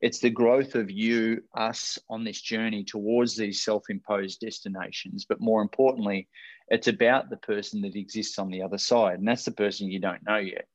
[0.00, 5.26] It's the growth of you, us on this journey towards these self imposed destinations.
[5.28, 6.28] But more importantly,
[6.68, 9.18] it's about the person that exists on the other side.
[9.18, 10.66] And that's the person you don't know yet.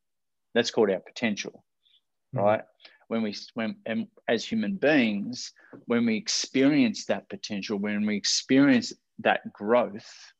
[0.53, 1.64] That's called our potential.
[2.35, 2.45] Mm-hmm.
[2.45, 2.63] right?
[3.07, 5.53] when we when and as human beings
[5.85, 10.33] when we experience that potential when we experience that growth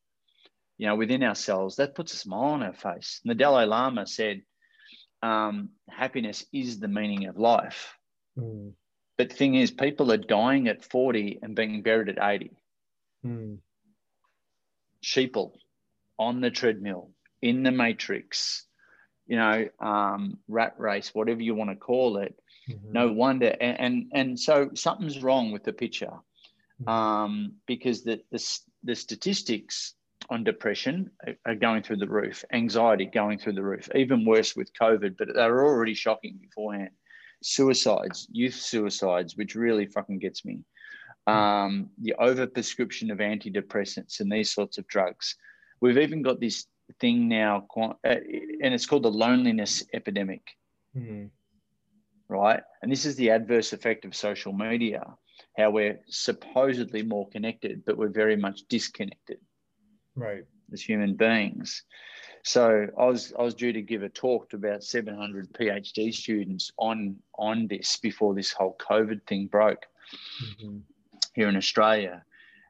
[0.78, 4.06] you know within ourselves that puts a smile on our face and the dalai lama
[4.06, 4.42] said
[5.22, 7.98] um, happiness is the meaning of life
[8.38, 8.72] mm.
[9.18, 12.52] but the thing is people are dying at 40 and being buried at 80
[13.26, 13.58] mm.
[15.04, 15.54] sheeple
[16.20, 17.10] on the treadmill
[17.42, 18.66] in the matrix
[19.28, 22.92] you know um, rat race whatever you want to call it Mm-hmm.
[22.92, 26.14] No wonder, and, and, and so something's wrong with the picture,
[26.82, 26.90] mm-hmm.
[26.90, 29.94] um, because the, the the statistics
[30.30, 31.12] on depression
[31.46, 35.28] are going through the roof, anxiety going through the roof, even worse with COVID, but
[35.36, 36.90] they were already shocking beforehand.
[37.44, 40.62] Suicides, youth suicides, which really fucking gets me.
[41.28, 41.38] Mm-hmm.
[41.38, 45.36] Um, the overprescription of antidepressants and these sorts of drugs.
[45.82, 46.66] We've even got this
[47.00, 50.42] thing now, uh, and it's called the loneliness epidemic.
[50.96, 51.26] Mm-hmm
[52.28, 52.62] right?
[52.82, 55.06] And this is the adverse effect of social media,
[55.58, 59.40] how we're supposedly more connected, but we're very much disconnected.
[60.16, 60.44] Right.
[60.72, 61.84] As human beings.
[62.44, 66.72] So I was I was due to give a talk to about 700 PhD students
[66.78, 69.86] on on this before this whole COVID thing broke
[70.44, 70.78] mm-hmm.
[71.34, 72.24] here in Australia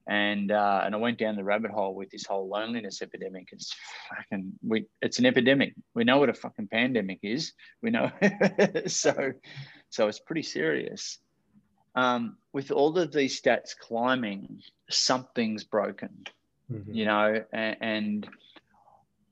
[0.08, 3.50] and uh, and I went down the rabbit hole with this whole loneliness epidemic.
[3.52, 3.76] It's
[4.10, 4.86] fucking we.
[5.02, 5.74] It's an epidemic.
[5.96, 7.54] We know what a fucking pandemic is.
[7.82, 8.12] We know,
[8.88, 9.34] so
[9.90, 11.18] so it's pretty serious.
[11.96, 16.26] Um, with all of these stats climbing, something's broken.
[16.72, 16.94] Mm-hmm.
[16.94, 18.28] You know, and, and,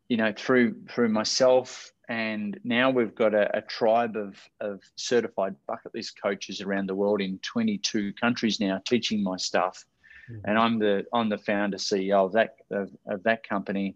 [0.07, 1.91] you know through through myself.
[2.09, 6.95] And now we've got a, a tribe of, of certified bucket list coaches around the
[6.95, 9.85] world in 22 countries now teaching my stuff
[10.33, 10.49] mm-hmm.
[10.49, 13.95] and I'm the I'm the founder CEO of that of, of that company,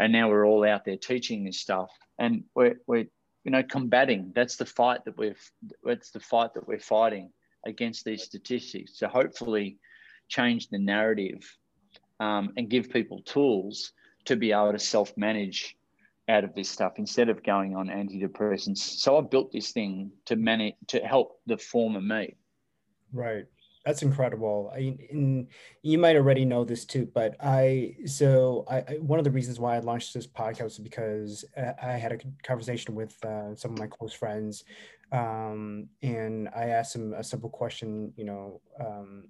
[0.00, 3.06] and now we're all out there teaching this stuff, and we're we're
[3.44, 4.32] you know combating.
[4.34, 5.40] That's the fight that we've
[5.82, 7.30] that's the fight that we're fighting
[7.64, 9.78] against these statistics to hopefully
[10.28, 11.40] change the narrative
[12.20, 13.92] um, and give people tools
[14.24, 15.76] to be able to self manage
[16.28, 18.78] out of this stuff instead of going on antidepressants.
[18.78, 22.34] So I built this thing to manage to help the former me.
[23.12, 23.46] Right
[23.86, 24.72] that's incredible.
[24.74, 25.46] I, and
[25.82, 29.76] you might already know this too, but I so I, one of the reasons why
[29.76, 33.86] I launched this podcast is because I had a conversation with uh, some of my
[33.86, 34.64] close friends,
[35.12, 38.12] um, and I asked them a simple question.
[38.16, 39.28] You know, um,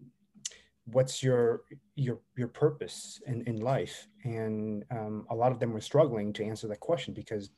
[0.86, 1.60] what's your
[1.96, 4.06] your your purpose in, in life.
[4.24, 7.50] And um, a lot of them were struggling to answer that question because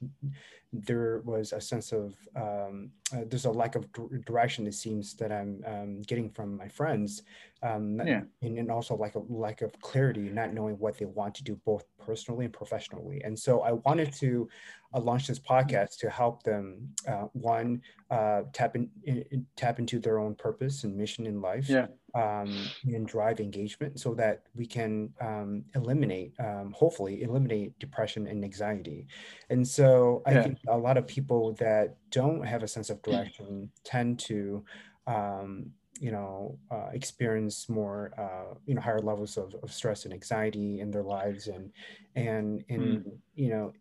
[0.73, 3.87] there was a sense of um, uh, there's a lack of
[4.27, 7.23] direction it seems that i'm um, getting from my friends
[7.63, 8.21] um, yeah.
[8.43, 11.59] and, and also like a lack of clarity not knowing what they want to do
[11.65, 13.21] both personally and professionally.
[13.25, 14.49] And so i wanted to
[14.95, 19.99] uh, launch this podcast to help them uh, one uh, tap in, in, tap into
[19.99, 21.87] their own purpose and mission in life yeah.
[22.15, 28.45] um, and drive engagement so that we can um, eliminate, um, hopefully, eliminate depression and
[28.45, 29.07] anxiety.
[29.51, 30.43] And so I yeah.
[30.43, 34.65] think a lot of people that don't have a sense of direction tend to,
[35.07, 40.13] um, you know, uh, experience more, uh, you know, higher levels of, of stress and
[40.15, 41.73] anxiety in their lives, and
[42.15, 43.13] and and mm.
[43.35, 43.73] you know,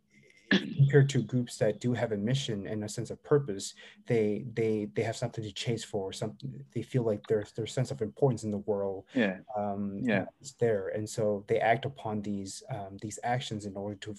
[0.49, 3.73] compared to groups that do have a mission and a sense of purpose
[4.05, 7.91] they they they have something to chase for something they feel like their their sense
[7.91, 9.37] of importance in the world yeah.
[9.57, 10.25] um yeah.
[10.41, 10.89] is there.
[10.89, 14.15] And so they act upon these um, these actions in order to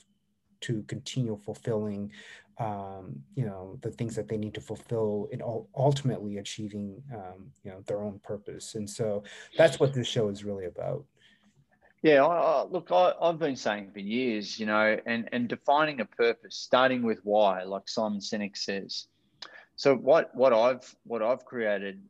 [0.61, 2.11] to continue fulfilling
[2.59, 5.41] um, you know the things that they need to fulfill in
[5.77, 8.75] ultimately achieving um, you know their own purpose.
[8.75, 9.23] And so
[9.57, 11.05] that's what this show is really about
[12.03, 16.01] yeah, I, I, look, I, have been saying for years, you know, and, and defining
[16.01, 19.07] a purpose, starting with why, like Simon Sinek says.
[19.77, 22.03] So what what I've what I've created,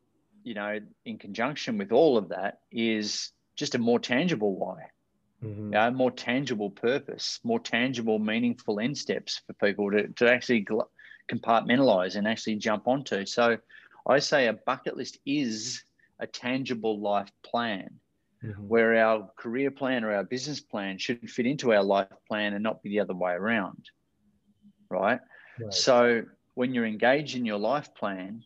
[0.42, 4.85] you know, in conjunction with all of that, is just a more tangible why,
[5.42, 5.94] mm-hmm.
[5.94, 10.66] more tangible purpose, more tangible, meaningful end steps for people to to actually
[11.31, 13.27] compartmentalize and actually jump onto.
[13.27, 13.59] So
[14.07, 15.83] I say a bucket list is
[16.18, 18.01] a tangible life plan
[18.44, 18.68] mm-hmm.
[18.68, 22.62] where our career plan or our business plan should fit into our life plan and
[22.62, 23.85] not be the other way around.
[24.90, 25.20] Right.
[25.61, 25.74] right.
[25.74, 26.22] So
[26.55, 28.42] when you're engaged in your life plan,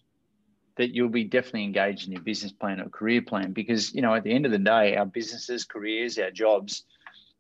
[0.77, 4.15] that you'll be definitely engaged in your business plan or career plan because you know
[4.15, 6.85] at the end of the day our businesses careers our jobs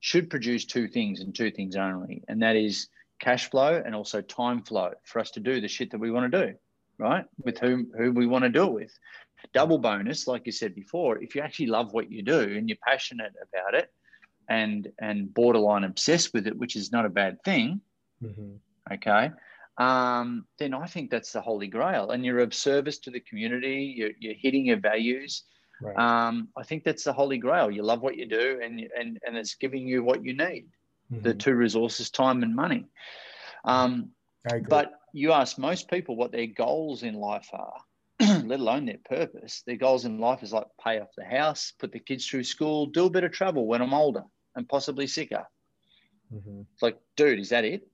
[0.00, 2.88] should produce two things and two things only and that is
[3.20, 6.30] cash flow and also time flow for us to do the shit that we want
[6.30, 6.54] to do
[6.98, 8.98] right with whom who we want to do it with
[9.52, 12.78] double bonus, like you said before, if you actually love what you do and you're
[12.86, 13.92] passionate about it
[14.48, 17.80] and and borderline obsessed with it, which is not a bad thing.
[18.22, 18.56] Mm-hmm.
[18.92, 19.30] Okay.
[19.78, 22.10] um, then I think that's the holy grail.
[22.10, 23.94] And you're of service to the community.
[23.96, 25.44] You're, you're hitting your values.
[25.80, 25.96] Right.
[25.96, 27.70] Um, I think that's the holy grail.
[27.70, 30.66] You love what you do, and and and it's giving you what you need.
[31.12, 31.22] Mm-hmm.
[31.22, 32.86] The two resources, time and money.
[33.64, 34.10] Um,
[34.68, 37.80] but you ask most people what their goals in life are,
[38.44, 39.62] let alone their purpose.
[39.66, 42.86] Their goals in life is like pay off the house, put the kids through school,
[42.86, 44.22] do a bit of travel when I'm older
[44.54, 45.44] and possibly sicker.
[46.32, 46.62] Mm-hmm.
[46.72, 47.86] It's like, dude, is that it?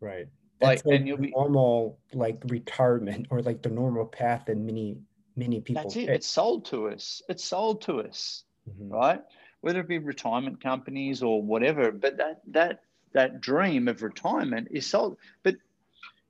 [0.00, 0.26] Right.
[0.60, 4.98] That's like, and you'll be normal like retirement or like the normal path that many
[5.36, 5.82] many people.
[5.82, 6.06] That's it.
[6.06, 6.16] Pick.
[6.16, 7.22] It's sold to us.
[7.28, 8.92] It's sold to us, mm-hmm.
[8.92, 9.22] right?
[9.60, 12.80] Whether it be retirement companies or whatever, but that that
[13.12, 15.18] that dream of retirement is sold.
[15.42, 15.56] But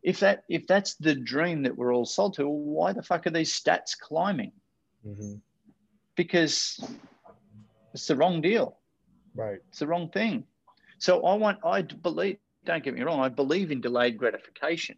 [0.03, 3.31] if that if that's the dream that we're all sold to, why the fuck are
[3.31, 4.53] these stats climbing?
[5.07, 5.35] Mm-hmm.
[6.17, 6.85] Because
[7.95, 8.79] it's the wrong deal.
[9.35, 9.59] Right.
[9.69, 10.45] It's the wrong thing.
[10.99, 14.97] So I want I believe don't get me wrong, I believe in delayed gratification.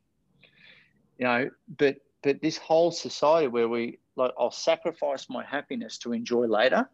[1.19, 6.13] You know, but but this whole society where we like I'll sacrifice my happiness to
[6.13, 6.89] enjoy later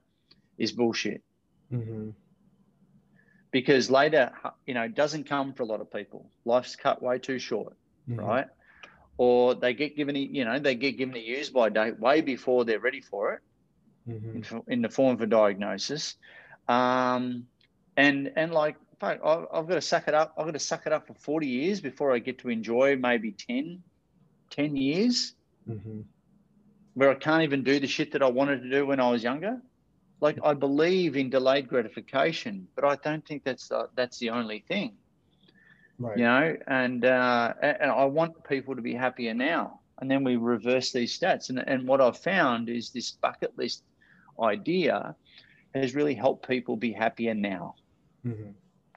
[0.58, 1.22] is bullshit.
[1.72, 2.10] Mm-hmm.
[3.52, 4.30] Because later,
[4.66, 6.30] you know, doesn't come for a lot of people.
[6.44, 7.74] Life's cut way too short,
[8.08, 8.20] mm-hmm.
[8.20, 8.46] right?
[9.16, 12.20] Or they get given, a, you know, they get given a use by date way
[12.20, 13.40] before they're ready for it,
[14.08, 14.36] mm-hmm.
[14.36, 16.16] in, in, the form of a diagnosis,
[16.68, 17.46] um,
[17.96, 20.34] and and like fuck, I've got to suck it up.
[20.38, 23.32] I've got to suck it up for 40 years before I get to enjoy maybe
[23.32, 23.82] 10,
[24.50, 25.34] 10 years
[25.68, 26.02] mm-hmm.
[26.94, 29.24] where I can't even do the shit that I wanted to do when I was
[29.24, 29.60] younger.
[30.20, 34.64] Like I believe in delayed gratification, but I don't think that's the, that's the only
[34.68, 34.92] thing.
[36.00, 36.18] Right.
[36.18, 39.80] You know, and uh, and I want people to be happier now.
[40.00, 41.50] And then we reverse these stats.
[41.50, 43.84] And, and what I've found is this bucket list
[44.40, 45.14] idea
[45.74, 47.74] has really helped people be happier now.
[48.26, 48.50] Mm-hmm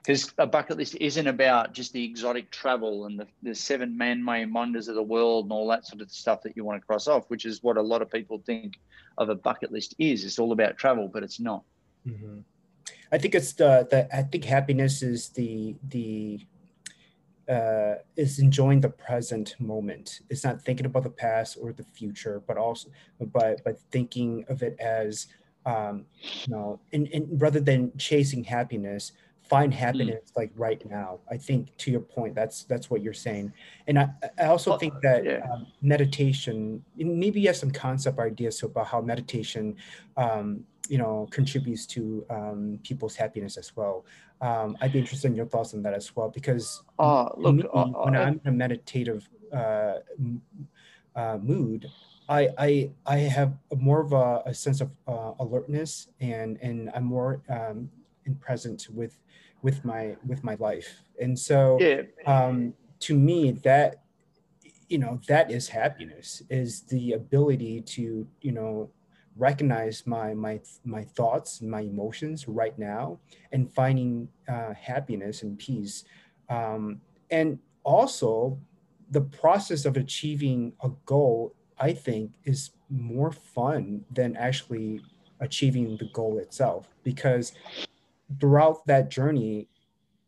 [0.04, 4.52] because a bucket list isn't about just the exotic travel and the, the seven man-made
[4.52, 7.08] wonders of the world and all that sort of stuff that you want to cross
[7.08, 8.78] off, which is what a lot of people think
[9.16, 10.22] of a bucket list is.
[10.24, 11.62] It's all about travel, but it's not.
[12.06, 12.40] Mm-hmm.
[13.12, 16.40] I think it's the, the I think happiness is the the
[17.48, 20.20] uh, is enjoying the present moment.
[20.30, 22.90] It's not thinking about the past or the future, but also
[23.20, 25.26] but but thinking of it as
[25.66, 26.04] um,
[26.44, 29.12] you know, and, and rather than chasing happiness,
[29.44, 29.76] find mm.
[29.76, 30.36] happiness mm.
[30.36, 33.52] like right now i think to your point that's that's what you're saying
[33.86, 35.40] and i, I also think that yeah.
[35.52, 39.76] um, meditation maybe you have some concept ideas about how meditation
[40.16, 44.04] um, you know contributes to um, people's happiness as well
[44.46, 47.64] um, i'd be interested in your thoughts on that as well because uh, look, me,
[47.72, 49.94] uh, when i'm in a meditative uh,
[51.16, 51.90] uh, mood
[52.28, 57.04] I, I I have more of a, a sense of uh, alertness and and I'm
[57.04, 57.90] more um,
[58.24, 59.18] in present with
[59.62, 62.02] with my with my life and so yeah.
[62.26, 64.04] um, to me that
[64.88, 68.90] you know that is happiness is the ability to you know
[69.36, 73.18] recognize my my my thoughts my emotions right now
[73.52, 76.04] and finding uh, happiness and peace
[76.48, 78.58] um, and also
[79.10, 85.00] the process of achieving a goal i think is more fun than actually
[85.40, 87.52] achieving the goal itself because
[88.40, 89.68] throughout that journey,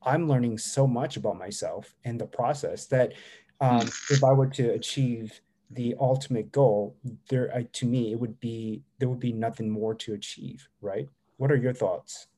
[0.02, 3.12] I'm learning so much about myself and the process that
[3.60, 4.14] um, hmm.
[4.14, 5.40] if I were to achieve
[5.70, 6.96] the ultimate goal,
[7.28, 10.68] there uh, to me it would be there would be nothing more to achieve.
[10.80, 11.08] Right?
[11.36, 12.28] What are your thoughts?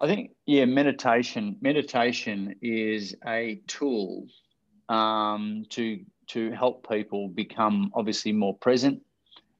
[0.00, 1.56] I think yeah, meditation.
[1.60, 4.26] Meditation is a tool
[4.88, 9.02] um, to to help people become obviously more present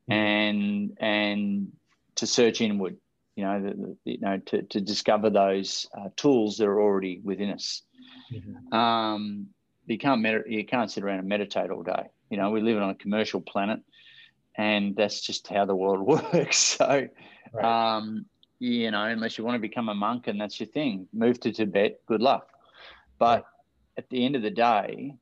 [0.09, 0.13] mm-hmm.
[0.13, 1.73] and and
[2.17, 2.97] to search inward
[3.39, 7.21] you know, the, the, you know, to, to discover those uh, tools that are already
[7.23, 7.83] within us.
[8.33, 8.77] Mm-hmm.
[8.77, 9.47] Um,
[9.87, 12.09] you can't med- you can't sit around and meditate all day.
[12.31, 13.81] You know, we live on a commercial planet,
[14.57, 16.01] and that's just how the world
[16.33, 16.59] works.
[16.59, 17.09] So,
[17.53, 17.97] right.
[17.97, 18.27] um,
[18.59, 21.53] you know, unless you want to become a monk and that's your thing, move to
[21.53, 22.01] Tibet.
[22.07, 22.49] Good luck.
[23.19, 23.45] But right.
[23.97, 25.15] at the end of the day,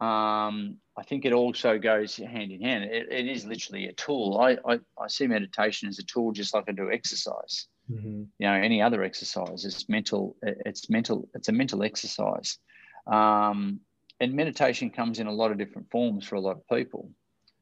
[0.00, 2.84] um, I think it also goes hand in hand.
[2.84, 4.38] It, it is literally a tool.
[4.38, 7.66] I, I, I, see meditation as a tool, just like I do exercise.
[7.90, 8.24] Mm-hmm.
[8.38, 9.64] You know, any other exercise.
[9.64, 10.36] It's mental.
[10.42, 11.28] It's mental.
[11.34, 12.58] It's a mental exercise.
[13.06, 13.80] Um,
[14.20, 17.10] and meditation comes in a lot of different forms for a lot of people.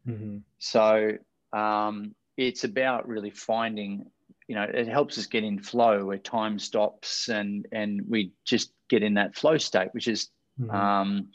[0.07, 0.39] Mm-hmm.
[0.59, 1.13] So
[1.53, 4.07] um, it's about really finding.
[4.49, 8.73] You know, it helps us get in flow where time stops and and we just
[8.91, 10.29] get in that flow state, which is.
[10.61, 10.71] Mm-hmm.
[10.71, 11.29] Um,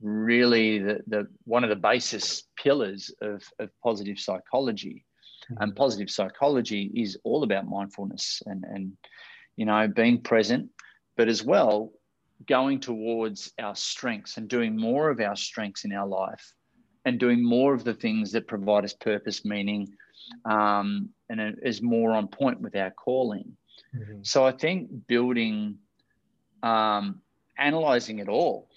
[0.00, 5.04] really the, the one of the basis pillars of, of positive psychology.
[5.50, 5.62] Mm-hmm.
[5.62, 8.92] And positive psychology is all about mindfulness and, and
[9.56, 10.70] you know being present,
[11.16, 11.92] but as well
[12.46, 16.52] going towards our strengths and doing more of our strengths in our life
[17.04, 19.88] and doing more of the things that provide us purpose, meaning,
[20.44, 23.56] um, and is more on point with our calling.
[23.94, 24.22] Mm-hmm.
[24.22, 25.78] So I think building,
[26.62, 27.20] um,
[27.58, 28.68] analyzing it all,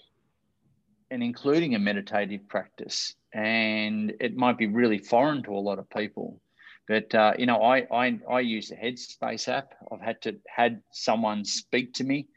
[1.10, 5.88] and including a meditative practice, and it might be really foreign to a lot of
[5.88, 6.40] people.
[6.86, 9.74] But uh, you know, I, I I use the Headspace app.
[9.90, 12.28] I've had to had someone speak to me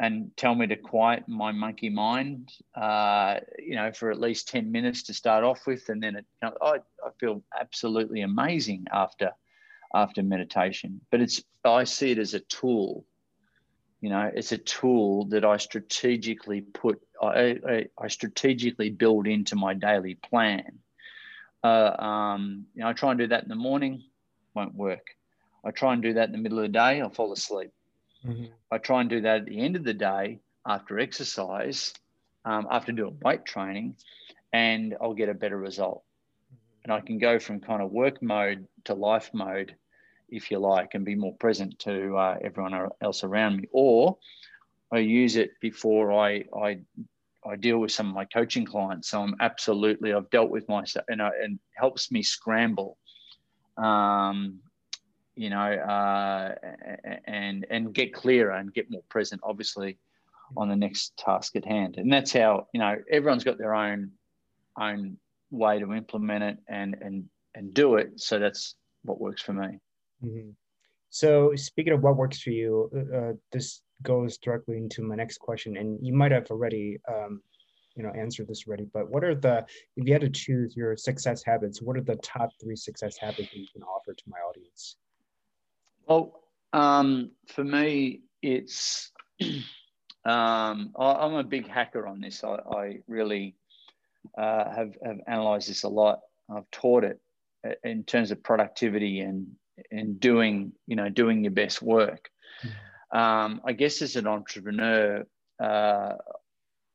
[0.00, 4.70] and tell me to quiet my monkey mind, uh, you know, for at least 10
[4.70, 5.88] minutes to start off with.
[5.88, 9.30] And then it, you know, I, I feel absolutely amazing after,
[9.94, 13.06] after meditation, but it's, I see it as a tool,
[14.00, 19.54] you know, it's a tool that I strategically put, I, I, I strategically build into
[19.56, 20.80] my daily plan.
[21.62, 24.02] Uh, um, you know, I try and do that in the morning,
[24.54, 25.06] won't work.
[25.64, 27.70] I try and do that in the middle of the day, I'll fall asleep.
[28.26, 28.46] Mm-hmm.
[28.70, 31.92] I try and do that at the end of the day after exercise,
[32.44, 33.96] um, after doing weight training,
[34.52, 36.02] and I'll get a better result.
[36.84, 39.74] And I can go from kind of work mode to life mode,
[40.28, 43.68] if you like, and be more present to uh, everyone else around me.
[43.72, 44.18] Or
[44.92, 46.80] I use it before I, I
[47.46, 49.10] I deal with some of my coaching clients.
[49.10, 52.96] So I'm absolutely I've dealt with myself and, and helps me scramble
[53.76, 54.60] um,
[55.36, 56.54] you know, uh,
[57.26, 59.98] and and get clearer and get more present, obviously,
[60.56, 61.96] on the next task at hand.
[61.96, 64.12] And that's how you know everyone's got their own
[64.80, 65.16] own
[65.50, 67.24] way to implement it and and
[67.54, 68.20] and do it.
[68.20, 69.78] So that's what works for me.
[70.24, 70.50] Mm-hmm.
[71.10, 75.38] So speaking of what works for you, uh, uh, this goes directly into my next
[75.38, 76.98] question, and you might have already.
[77.08, 77.42] Um,
[77.96, 79.64] you know answered this already but what are the
[79.96, 83.48] if you had to choose your success habits what are the top three success habits
[83.50, 84.96] that you can offer to my audience
[86.06, 86.40] well,
[86.72, 89.12] um, for me, it's
[90.24, 92.44] um, I, am a big hacker on this.
[92.44, 93.54] I, I really
[94.36, 96.20] uh, have, have analyzed this a lot.
[96.50, 97.20] I've taught it
[97.66, 99.46] uh, in terms of productivity and
[99.90, 102.28] and doing you know doing your best work.
[102.62, 103.18] Mm-hmm.
[103.18, 105.24] Um, I guess as an entrepreneur,
[105.62, 106.12] uh,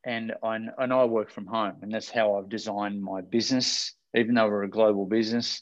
[0.05, 3.93] and I, and I work from home, and that's how I've designed my business.
[4.15, 5.61] Even though we're a global business,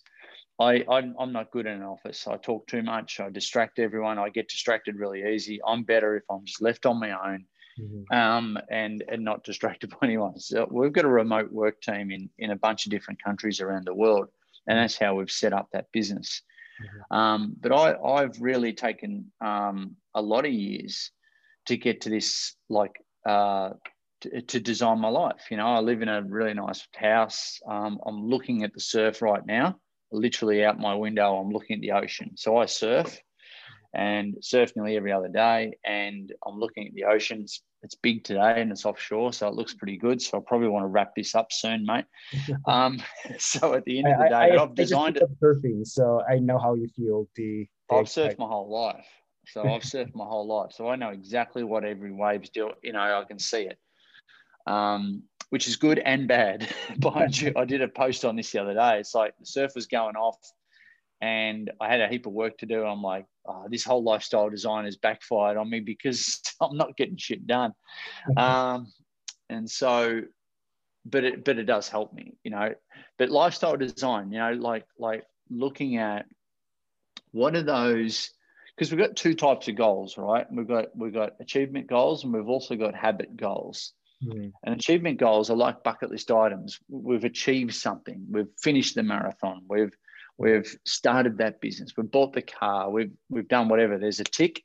[0.59, 2.27] I, I'm, I'm not good in an office.
[2.27, 3.19] I talk too much.
[3.19, 4.17] I distract everyone.
[4.17, 5.59] I get distracted really easy.
[5.65, 7.45] I'm better if I'm just left on my own
[7.79, 8.17] mm-hmm.
[8.17, 10.39] um, and, and not distracted by anyone.
[10.39, 13.85] So we've got a remote work team in, in a bunch of different countries around
[13.85, 14.29] the world.
[14.67, 16.41] And that's how we've set up that business.
[16.81, 17.15] Mm-hmm.
[17.15, 21.11] Um, but I, I've really taken um, a lot of years
[21.67, 22.95] to get to this, like,
[23.27, 23.71] uh,
[24.21, 25.45] to, to, design my life.
[25.51, 27.59] You know, I live in a really nice house.
[27.69, 29.79] Um, I'm looking at the surf right now
[30.11, 32.31] literally out my window, I'm looking at the ocean.
[32.35, 33.19] So I surf
[33.93, 37.61] and surf nearly every other day, and I'm looking at the oceans.
[37.83, 40.21] It's big today and it's offshore, so it looks pretty good.
[40.21, 42.05] So I probably want to wrap this up soon, mate.
[42.65, 43.01] Um,
[43.39, 45.23] so at the end of the day, I, have designed it.
[45.41, 47.27] Surfing, so I know how you feel.
[47.35, 49.05] The, the I've surfed my whole life,
[49.47, 52.73] so I've surfed my whole life, so I know exactly what every wave's doing.
[52.83, 53.77] You know, I can see it.
[54.65, 56.67] Um, which is good and bad
[56.99, 57.53] behind you.
[57.55, 58.99] I did a post on this the other day.
[58.99, 60.37] It's like the surf was going off
[61.21, 62.83] and I had a heap of work to do.
[62.83, 67.17] I'm like, oh, this whole lifestyle design has backfired on me because I'm not getting
[67.17, 67.73] shit done.
[68.37, 68.91] Um,
[69.49, 70.23] and so,
[71.05, 72.73] but it, but it does help me, you know,
[73.17, 76.25] but lifestyle design, you know, like, like looking at
[77.31, 78.29] what are those,
[78.75, 80.45] because we've got two types of goals, right?
[80.51, 83.93] We've got, we've got achievement goals and we've also got habit goals.
[84.23, 84.51] Mm.
[84.63, 86.79] And achievement goals are like bucket list items.
[86.89, 88.25] We've achieved something.
[88.29, 89.63] We've finished the marathon.
[89.69, 89.95] We've
[90.37, 91.93] we've started that business.
[91.95, 92.89] We've bought the car.
[92.89, 93.97] We've we've done whatever.
[93.97, 94.63] There's a tick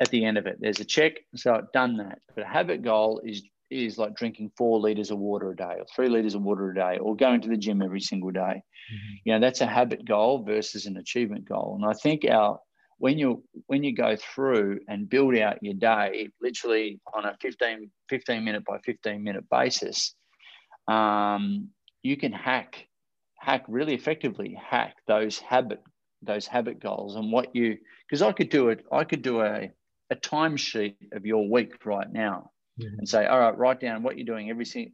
[0.00, 0.58] at the end of it.
[0.60, 1.14] There's a check.
[1.36, 2.20] So I've done that.
[2.34, 5.86] But a habit goal is is like drinking four liters of water a day or
[5.96, 8.40] three liters of water a day or going to the gym every single day.
[8.40, 9.14] Mm-hmm.
[9.24, 11.78] You know, that's a habit goal versus an achievement goal.
[11.80, 12.60] And I think our
[13.02, 17.90] when you when you go through and build out your day literally on a 15,
[18.08, 20.14] 15 minute by 15 minute basis
[20.86, 21.68] um,
[22.04, 22.86] you can hack
[23.40, 25.82] hack really effectively hack those habit
[26.22, 27.76] those habit goals and what you
[28.06, 29.68] because i could do it i could do a,
[30.10, 32.98] a timesheet of your week right now mm-hmm.
[32.98, 34.92] and say all right write down what you're doing every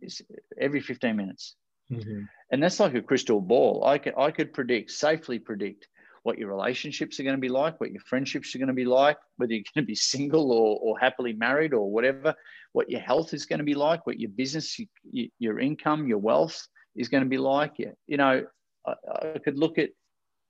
[0.59, 1.57] every 15 minutes
[1.93, 2.23] mm-hmm.
[2.51, 5.89] and that's like a crystal ball i could i could predict safely predict
[6.23, 8.85] what your relationships are going to be like, what your friendships are going to be
[8.85, 12.35] like, whether you're going to be single or, or happily married or whatever,
[12.73, 14.79] what your health is going to be like, what your business,
[15.11, 16.66] your, your income, your wealth
[16.97, 17.75] is going to be like.
[17.79, 18.45] You, you know,
[18.87, 18.95] I,
[19.35, 19.91] I, could look at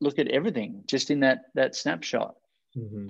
[0.01, 2.35] look at everything just in that that snapshot.
[2.77, 3.09] Mm-hmm.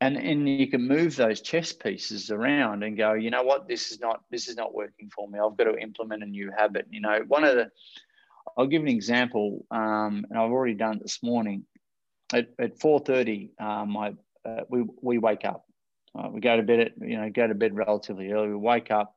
[0.00, 3.92] and and you can move those chess pieces around and go you know what this
[3.92, 6.86] is not this is not working for me i've got to implement a new habit
[6.90, 7.70] you know one of the
[8.56, 11.64] i'll give an example um, and i've already done it this morning.
[12.32, 14.14] At, at 4.30 um, my,
[14.46, 15.66] uh, we, we wake up.
[16.18, 18.48] Uh, we go to bed at you know go to bed relatively early.
[18.48, 19.14] We wake up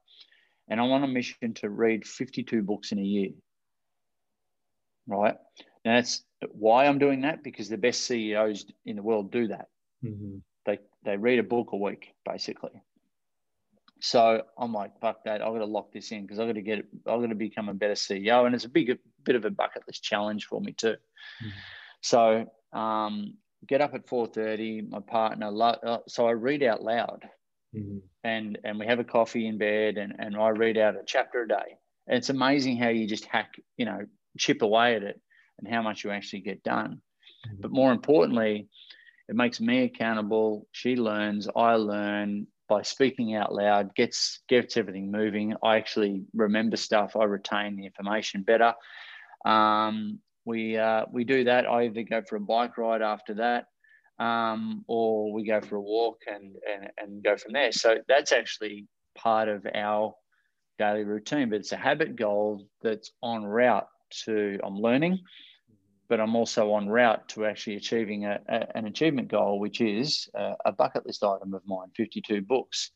[0.68, 3.32] and i'm on a mission to read 52 books in a year.
[5.08, 5.36] Right?
[5.84, 9.68] Now that's why i'm doing that because the best ceos in the world do that.
[10.04, 10.38] Mm-hmm.
[10.66, 12.82] They they read a book a week basically.
[14.02, 15.42] So I'm like, fuck that.
[15.42, 16.86] I've got to lock this in because I've got to get.
[17.08, 19.84] I've got to become a better CEO, and it's a big bit of a bucket
[19.88, 20.96] list challenge for me too.
[21.44, 21.50] Mm-hmm.
[22.02, 22.46] So
[22.78, 23.36] um,
[23.68, 24.90] get up at 4:30.
[24.90, 27.26] My partner, uh, so I read out loud,
[27.76, 27.98] mm-hmm.
[28.24, 31.44] and and we have a coffee in bed, and and I read out a chapter
[31.44, 31.78] a day.
[32.08, 34.02] And it's amazing how you just hack, you know,
[34.38, 35.20] chip away at it,
[35.60, 37.02] and how much you actually get done.
[37.48, 37.62] Mm-hmm.
[37.62, 38.68] But more importantly,
[39.28, 40.68] it makes me accountable.
[40.72, 45.56] She learns, I learn by speaking out loud, gets gets everything moving.
[45.64, 47.16] I actually remember stuff.
[47.16, 48.74] I retain the information better.
[49.46, 51.66] Um, we uh, we do that.
[51.66, 53.66] I either go for a bike ride after that,
[54.24, 57.72] um, or we go for a walk and, and and go from there.
[57.72, 58.88] So that's actually
[59.18, 60.14] part of our
[60.78, 61.50] daily routine.
[61.50, 63.88] But it's a habit goal that's on route
[64.26, 65.20] to I'm learning
[66.08, 70.30] but I'm also on route to actually achieving a, a, an achievement goal, which is
[70.36, 72.92] a, a, bucket list item of mine 52 books.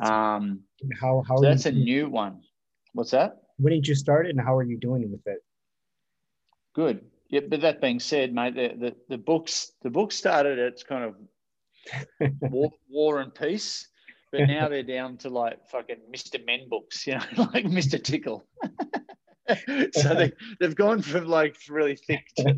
[0.00, 0.62] Um,
[0.98, 2.40] how, how so that's a new one.
[2.94, 3.36] What's that?
[3.58, 5.38] When did you start it and how are you doing with it?
[6.74, 7.04] Good.
[7.28, 11.04] Yeah, but that being said, mate, the, the, the books the book started at kind
[11.04, 13.88] of war, war and peace,
[14.30, 16.44] but now they're down to like fucking Mr.
[16.44, 17.20] Men books, you know,
[17.54, 18.02] like Mr.
[18.02, 18.46] Tickle.
[19.92, 22.54] so they, they've gone from like really thick to,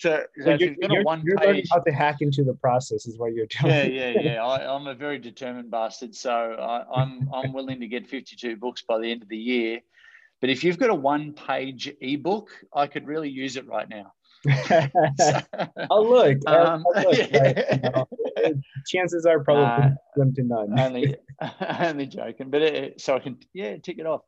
[0.00, 3.32] to so you're, you're, one you're learning how to hack into the process is what
[3.34, 3.72] you're doing.
[3.72, 4.44] Yeah, yeah, yeah.
[4.44, 8.82] I, am a very determined bastard, so I, I'm I'm willing to get 52 books
[8.82, 9.80] by the end of the year.
[10.40, 14.12] But if you've got a one-page ebook, I could really use it right now.
[15.18, 15.40] so,
[15.90, 17.74] oh look, um, oh, look yeah.
[17.74, 18.54] you know,
[18.86, 20.78] chances are probably uh, slim to none.
[20.80, 21.16] only,
[21.80, 24.22] only joking, but it, so I can yeah tick it off.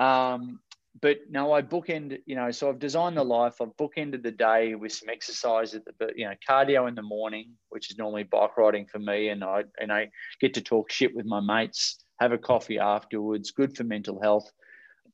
[0.00, 0.58] Um,
[1.00, 3.60] but no, I bookend, you know, so I've designed the life.
[3.60, 7.52] I've bookended the day with some exercise at the, you know, cardio in the morning,
[7.70, 10.10] which is normally bike riding for me, and I and I
[10.40, 13.52] get to talk shit with my mates, have a coffee afterwards.
[13.52, 14.50] Good for mental health.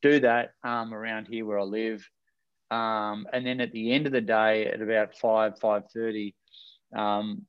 [0.01, 2.07] Do that um, around here where I live,
[2.71, 6.35] um, and then at the end of the day, at about five five thirty,
[6.95, 7.45] um,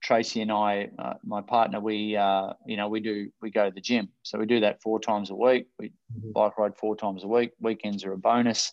[0.00, 3.74] Tracy and I, uh, my partner, we uh, you know we do we go to
[3.74, 5.66] the gym, so we do that four times a week.
[5.78, 6.32] We mm-hmm.
[6.32, 7.52] bike ride four times a week.
[7.60, 8.72] Weekends are a bonus,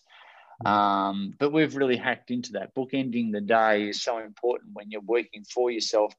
[0.64, 0.72] mm-hmm.
[0.72, 2.74] um, but we've really hacked into that.
[2.74, 6.14] Bookending the day is so important when you're working for yourself,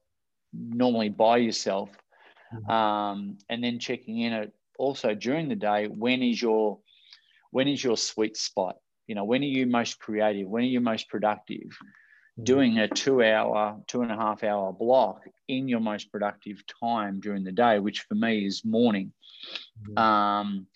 [0.52, 1.90] normally by yourself,
[2.54, 2.70] mm-hmm.
[2.70, 5.88] um, and then checking in at also during the day.
[5.88, 6.78] When is your
[7.50, 8.76] when is your sweet spot?
[9.06, 10.48] You know, when are you most creative?
[10.48, 11.76] When are you most productive?
[12.42, 17.20] doing a two hour, two and a half hour block in your most productive time
[17.20, 19.12] during the day, which for me is morning,
[19.82, 19.98] mm-hmm.
[19.98, 20.66] um,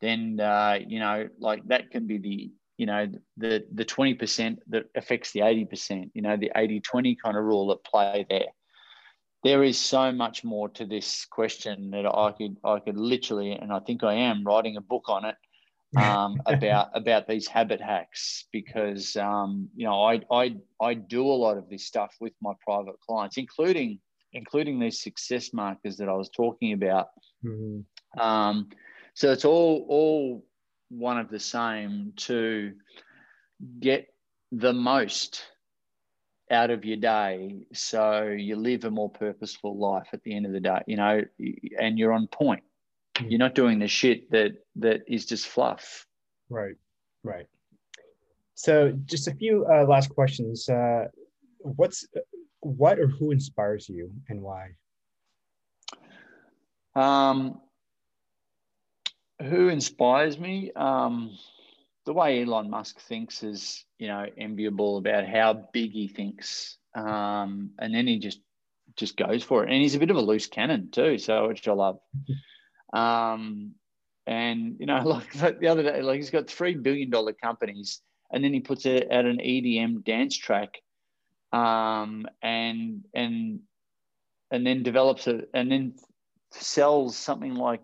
[0.00, 4.84] then, uh, you know, like that can be the, you know, the, the 20% that
[4.94, 8.46] affects the 80%, you know, the 80 20 kind of rule at play there.
[9.44, 13.72] There is so much more to this question that I could, I could literally, and
[13.72, 15.34] I think I am writing a book on it
[15.96, 21.32] um, about about these habit hacks because um, you know I, I I do a
[21.32, 23.98] lot of this stuff with my private clients, including
[24.32, 27.08] including these success markers that I was talking about.
[27.44, 28.20] Mm-hmm.
[28.20, 28.70] Um,
[29.14, 30.44] so it's all all
[30.88, 32.72] one of the same to
[33.80, 34.08] get
[34.50, 35.42] the most
[36.50, 40.52] out of your day so you live a more purposeful life at the end of
[40.52, 41.22] the day you know
[41.78, 42.62] and you're on point
[43.20, 46.06] you're not doing the shit that that is just fluff.
[46.48, 46.76] Right,
[47.22, 47.46] right.
[48.54, 50.68] So, just a few uh, last questions.
[50.68, 51.08] Uh,
[51.58, 52.06] what's
[52.60, 54.70] what or who inspires you, and why?
[56.94, 57.60] Um,
[59.40, 60.72] who inspires me?
[60.76, 61.36] Um,
[62.04, 67.70] the way Elon Musk thinks is, you know, enviable about how big he thinks, um,
[67.78, 68.40] and then he just
[68.96, 69.70] just goes for it.
[69.70, 71.98] And he's a bit of a loose cannon too, so which I love.
[72.92, 73.74] Um,
[74.26, 74.98] and you know,
[75.40, 78.00] like the other day, like he's got three billion dollar companies,
[78.32, 80.80] and then he puts it at an EDM dance track,
[81.52, 83.60] um, and and
[84.50, 85.94] and then develops it, and then
[86.50, 87.80] sells something like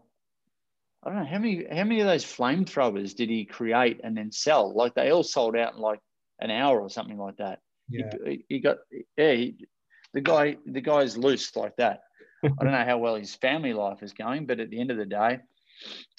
[1.02, 4.32] I don't know how many how many of those flamethrowers did he create and then
[4.32, 4.74] sell?
[4.74, 6.00] Like they all sold out in like
[6.40, 7.60] an hour or something like that.
[7.88, 8.10] Yeah.
[8.24, 8.78] He, he got
[9.16, 9.32] yeah.
[9.32, 9.66] He,
[10.12, 12.00] the guy the guy's loose like that.
[12.44, 14.96] I don't know how well his family life is going, but at the end of
[14.96, 15.40] the day,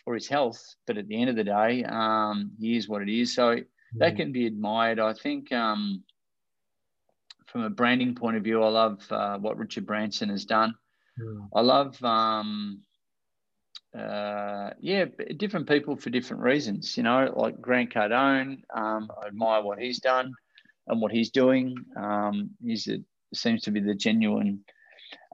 [0.06, 3.10] or his health, but at the end of the day, um, he is what it
[3.10, 3.36] is.
[3.36, 4.00] So mm-hmm.
[4.00, 5.00] that can be admired.
[5.00, 6.04] I think um,
[7.48, 10.74] from a branding point of view, I love uh, what Richard Branson has done.
[11.20, 11.50] Mm.
[11.54, 12.82] I love, um,
[13.98, 15.06] uh, yeah,
[15.38, 16.96] different people for different reasons.
[16.96, 20.34] You know, like Grant Cardone, um, I admire what he's done
[20.88, 21.76] and what he's doing.
[21.98, 23.00] Um, he's a,
[23.34, 24.64] seems to be the genuine,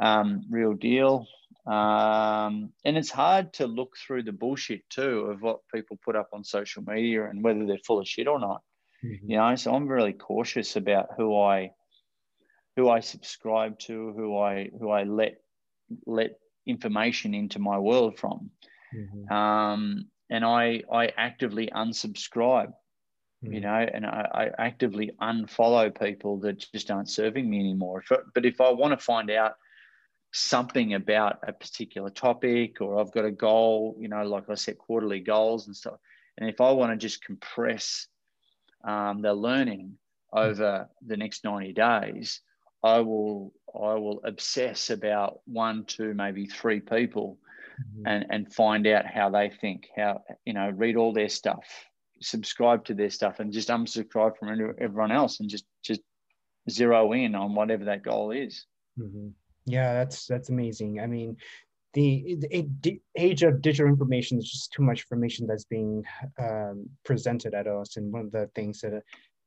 [0.02, 1.28] um, real deal.
[1.66, 6.30] Um, and it's hard to look through the bullshit too of what people put up
[6.32, 8.62] on social media and whether they're full of shit or not.
[9.04, 9.32] Mm-hmm.
[9.32, 11.72] You know, so I'm really cautious about who I
[12.76, 15.38] who I subscribe to, who I who I let
[16.06, 18.52] let information into my world from.
[18.96, 19.34] Mm-hmm.
[19.34, 22.74] Um, and I I actively unsubscribe,
[23.44, 23.54] mm-hmm.
[23.54, 28.04] you know, and I, I, actively unfollow people that just aren't serving me anymore.
[28.10, 29.56] But if I want to find out
[30.34, 34.78] something about a particular topic or I've got a goal, you know, like I set
[34.78, 36.00] quarterly goals and stuff.
[36.38, 38.08] And if I want to just compress
[38.84, 39.98] um, the learning
[40.34, 42.42] over the next 90 days,
[42.84, 47.40] I will I will obsess about one, two, maybe three people
[47.80, 48.08] mm-hmm.
[48.08, 51.66] and, and find out how they think, how, you know, read all their stuff,
[52.22, 56.02] subscribe to their stuff and just unsubscribe from everyone else and just just
[56.70, 58.66] zero in on whatever that goal is.
[59.00, 59.30] Mm-hmm.
[59.66, 61.00] Yeah, that's that's amazing.
[61.00, 61.38] I mean,
[61.94, 62.38] the,
[62.82, 66.04] the age of digital information is just too much information that's being
[66.40, 69.02] um, presented at us, and one of the things that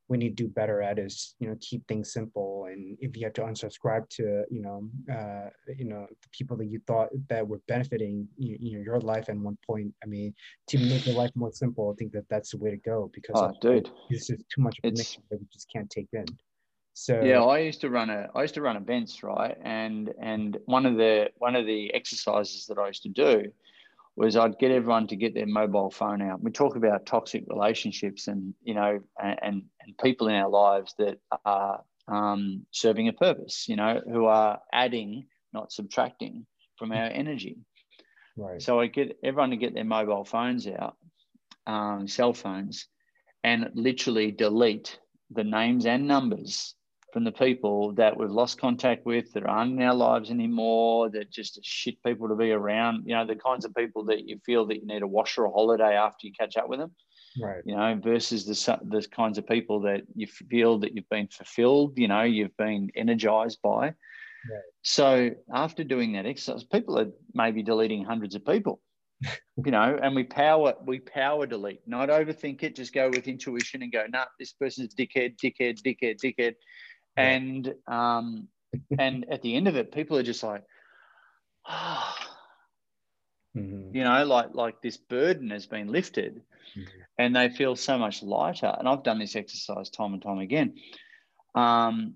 [0.08, 2.66] we need to do better at is you know keep things simple.
[2.70, 6.66] And if you have to unsubscribe to you know uh, you know the people that
[6.66, 10.34] you thought that were benefiting you, you know your life at one point i mean
[10.68, 13.36] to make your life more simple i think that that's the way to go because
[13.36, 13.90] oh, dude.
[14.10, 16.24] this is too much information it's, that we just can't take in
[17.00, 19.56] so yeah, I used to run a I used to run events, right?
[19.62, 23.52] And and one of the one of the exercises that I used to do
[24.16, 26.42] was I'd get everyone to get their mobile phone out.
[26.42, 31.20] We talk about toxic relationships and you know and and people in our lives that
[31.44, 36.46] are um, serving a purpose, you know, who are adding, not subtracting
[36.78, 37.58] from our energy.
[38.36, 38.60] Right.
[38.60, 40.96] So I get everyone to get their mobile phones out,
[41.64, 42.88] um, cell phones,
[43.44, 44.98] and literally delete
[45.30, 46.74] the names and numbers
[47.18, 51.32] from the people that we've lost contact with, that aren't in our lives anymore, that
[51.32, 53.02] just shit people to be around.
[53.06, 55.46] You know, the kinds of people that you feel that you need a wash or
[55.46, 56.92] a holiday after you catch up with them.
[57.42, 57.60] Right.
[57.64, 61.94] You know, versus the the kinds of people that you feel that you've been fulfilled.
[61.96, 63.86] You know, you've been energized by.
[63.86, 63.94] Right.
[64.82, 68.80] So after doing that exercise, people are maybe deleting hundreds of people.
[69.64, 72.76] you know, and we power we power delete, not overthink it.
[72.76, 76.54] Just go with intuition and go, nah, this person's dickhead, dickhead, dickhead, dickhead
[77.18, 78.48] and um,
[78.98, 80.62] and at the end of it, people are just like,
[81.68, 82.14] oh,
[83.56, 83.94] mm-hmm.
[83.94, 86.42] you know, like like this burden has been lifted,
[86.76, 86.82] mm-hmm.
[87.18, 88.74] and they feel so much lighter.
[88.78, 90.74] And I've done this exercise time and time again.
[91.54, 92.14] Um,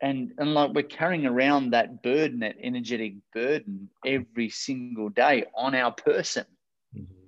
[0.00, 5.74] and, and like we're carrying around that burden, that energetic burden every single day on
[5.74, 6.44] our person.
[6.94, 7.24] Mm-hmm.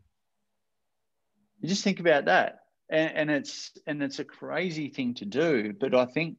[1.60, 2.60] You just think about that.
[2.90, 6.36] And, and it's and it's a crazy thing to do, but I think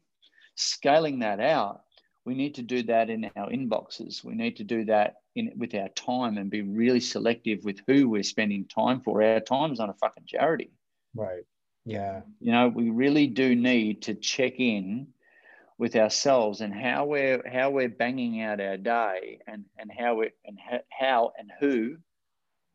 [0.57, 1.83] scaling that out,
[2.25, 4.23] we need to do that in our inboxes.
[4.23, 8.09] We need to do that in with our time and be really selective with who
[8.09, 9.23] we're spending time for.
[9.23, 10.71] Our time is not a fucking charity.
[11.15, 11.45] Right.
[11.85, 12.21] Yeah.
[12.41, 15.07] You know, we really do need to check in
[15.77, 20.31] with ourselves and how we're how we're banging out our day and and how we
[20.43, 21.95] and how and who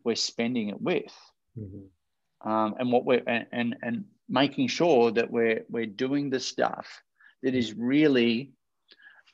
[0.03, 1.13] we're spending it with.
[1.59, 2.49] Mm-hmm.
[2.51, 7.03] Um, and what we're and, and and making sure that we're we're doing the stuff
[7.43, 8.53] that is really,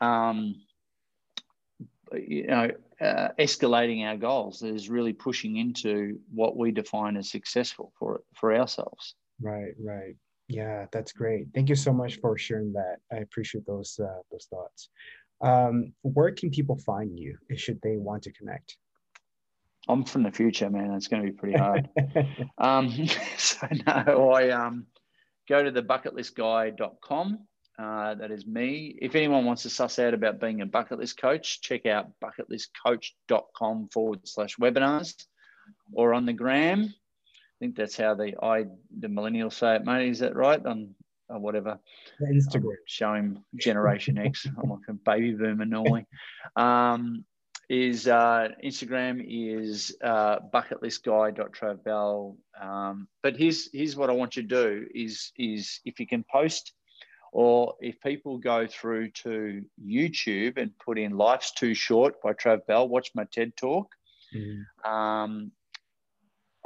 [0.00, 0.54] um,
[2.12, 4.60] you know, uh, escalating our goals.
[4.60, 9.14] That is really pushing into what we define as successful for for ourselves.
[9.40, 10.16] Right, right.
[10.48, 11.48] Yeah, that's great.
[11.54, 12.96] Thank you so much for sharing that.
[13.12, 14.88] I appreciate those uh, those thoughts.
[15.40, 18.76] Um, where can people find you should they want to connect?
[19.88, 20.92] I'm from the future, man.
[20.92, 21.88] It's going to be pretty hard.
[22.58, 23.06] um,
[23.36, 24.86] so no, I um,
[25.48, 27.38] go to the bucketlistguy.com
[27.78, 28.98] uh, that is me.
[29.00, 33.88] If anyone wants to suss out about being a bucket list coach, check out bucketlistcoach.com
[33.92, 35.14] forward slash webinars
[35.92, 36.82] or on the gram.
[36.82, 38.66] I think that's how the I
[38.98, 40.08] the millennials say it, mate.
[40.08, 40.64] Is that right?
[40.64, 40.94] On
[41.28, 41.78] or whatever.
[42.20, 42.74] Instagram.
[42.86, 44.46] showing Generation X.
[44.62, 46.06] I'm like a baby boomer normally.
[46.56, 47.24] Um,
[47.68, 52.36] is uh, Instagram is uh, bucketlistguy.travbell.
[52.60, 56.24] Um, but here's here's what I want you to do is is if you can
[56.32, 56.72] post
[57.40, 62.66] Or if people go through to YouTube and put in Life's Too Short by Trav
[62.66, 63.94] Bell, watch my TED talk.
[64.34, 64.90] Mm-hmm.
[64.90, 65.52] Um,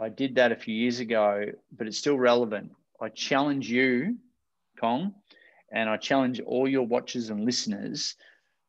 [0.01, 1.45] I did that a few years ago,
[1.77, 2.73] but it's still relevant.
[2.99, 4.17] I challenge you,
[4.81, 5.13] Kong,
[5.71, 8.15] and I challenge all your watchers and listeners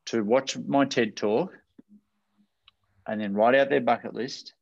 [0.07, 1.53] to watch my TED talk
[3.07, 4.55] and then write out their bucket list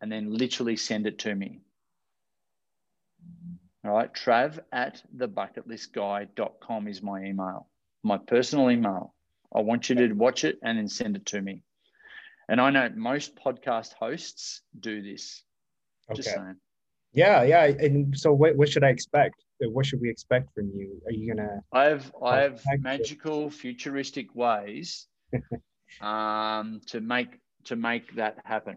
[0.00, 1.60] and then literally send it to me.
[3.82, 7.66] All right, trav at thebucketlistguy.com is my email,
[8.02, 9.14] my personal email.
[9.54, 11.62] I want you to watch it and then send it to me.
[12.48, 15.42] And I know most podcast hosts do this.
[16.10, 16.16] Okay.
[16.16, 16.56] Just saying.
[17.12, 17.64] Yeah, yeah.
[17.64, 19.36] And so what, what should I expect?
[19.60, 21.00] What should we expect from you?
[21.06, 25.06] Are you gonna I have I have magical futuristic ways
[26.00, 28.76] um to make to make that happen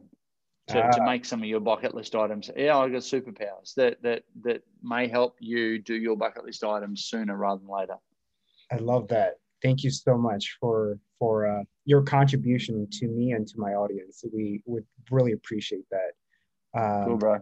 [0.67, 1.05] to, to ah.
[1.05, 2.49] make some of your bucket list items.
[2.55, 7.05] Yeah, I got superpowers that that that may help you do your bucket list items
[7.05, 7.95] sooner rather than later.
[8.71, 9.35] I love that.
[9.61, 14.23] Thank you so much for for uh, your contribution to me and to my audience.
[14.33, 16.79] We would really appreciate that.
[16.79, 17.39] Um, cool, bro.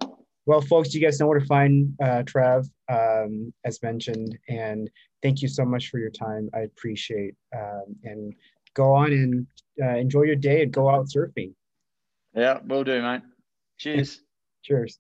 [0.48, 4.90] Well, folks, you guys know where to find uh, Trav, um, as mentioned, and
[5.22, 6.50] thank you so much for your time.
[6.56, 8.34] I appreciate um, and
[8.74, 9.48] go on and
[9.82, 11.54] uh, enjoy your day and go out surfing.
[12.36, 13.22] Yeah, will do, mate.
[13.78, 14.22] Cheers.
[14.64, 15.00] Cheers.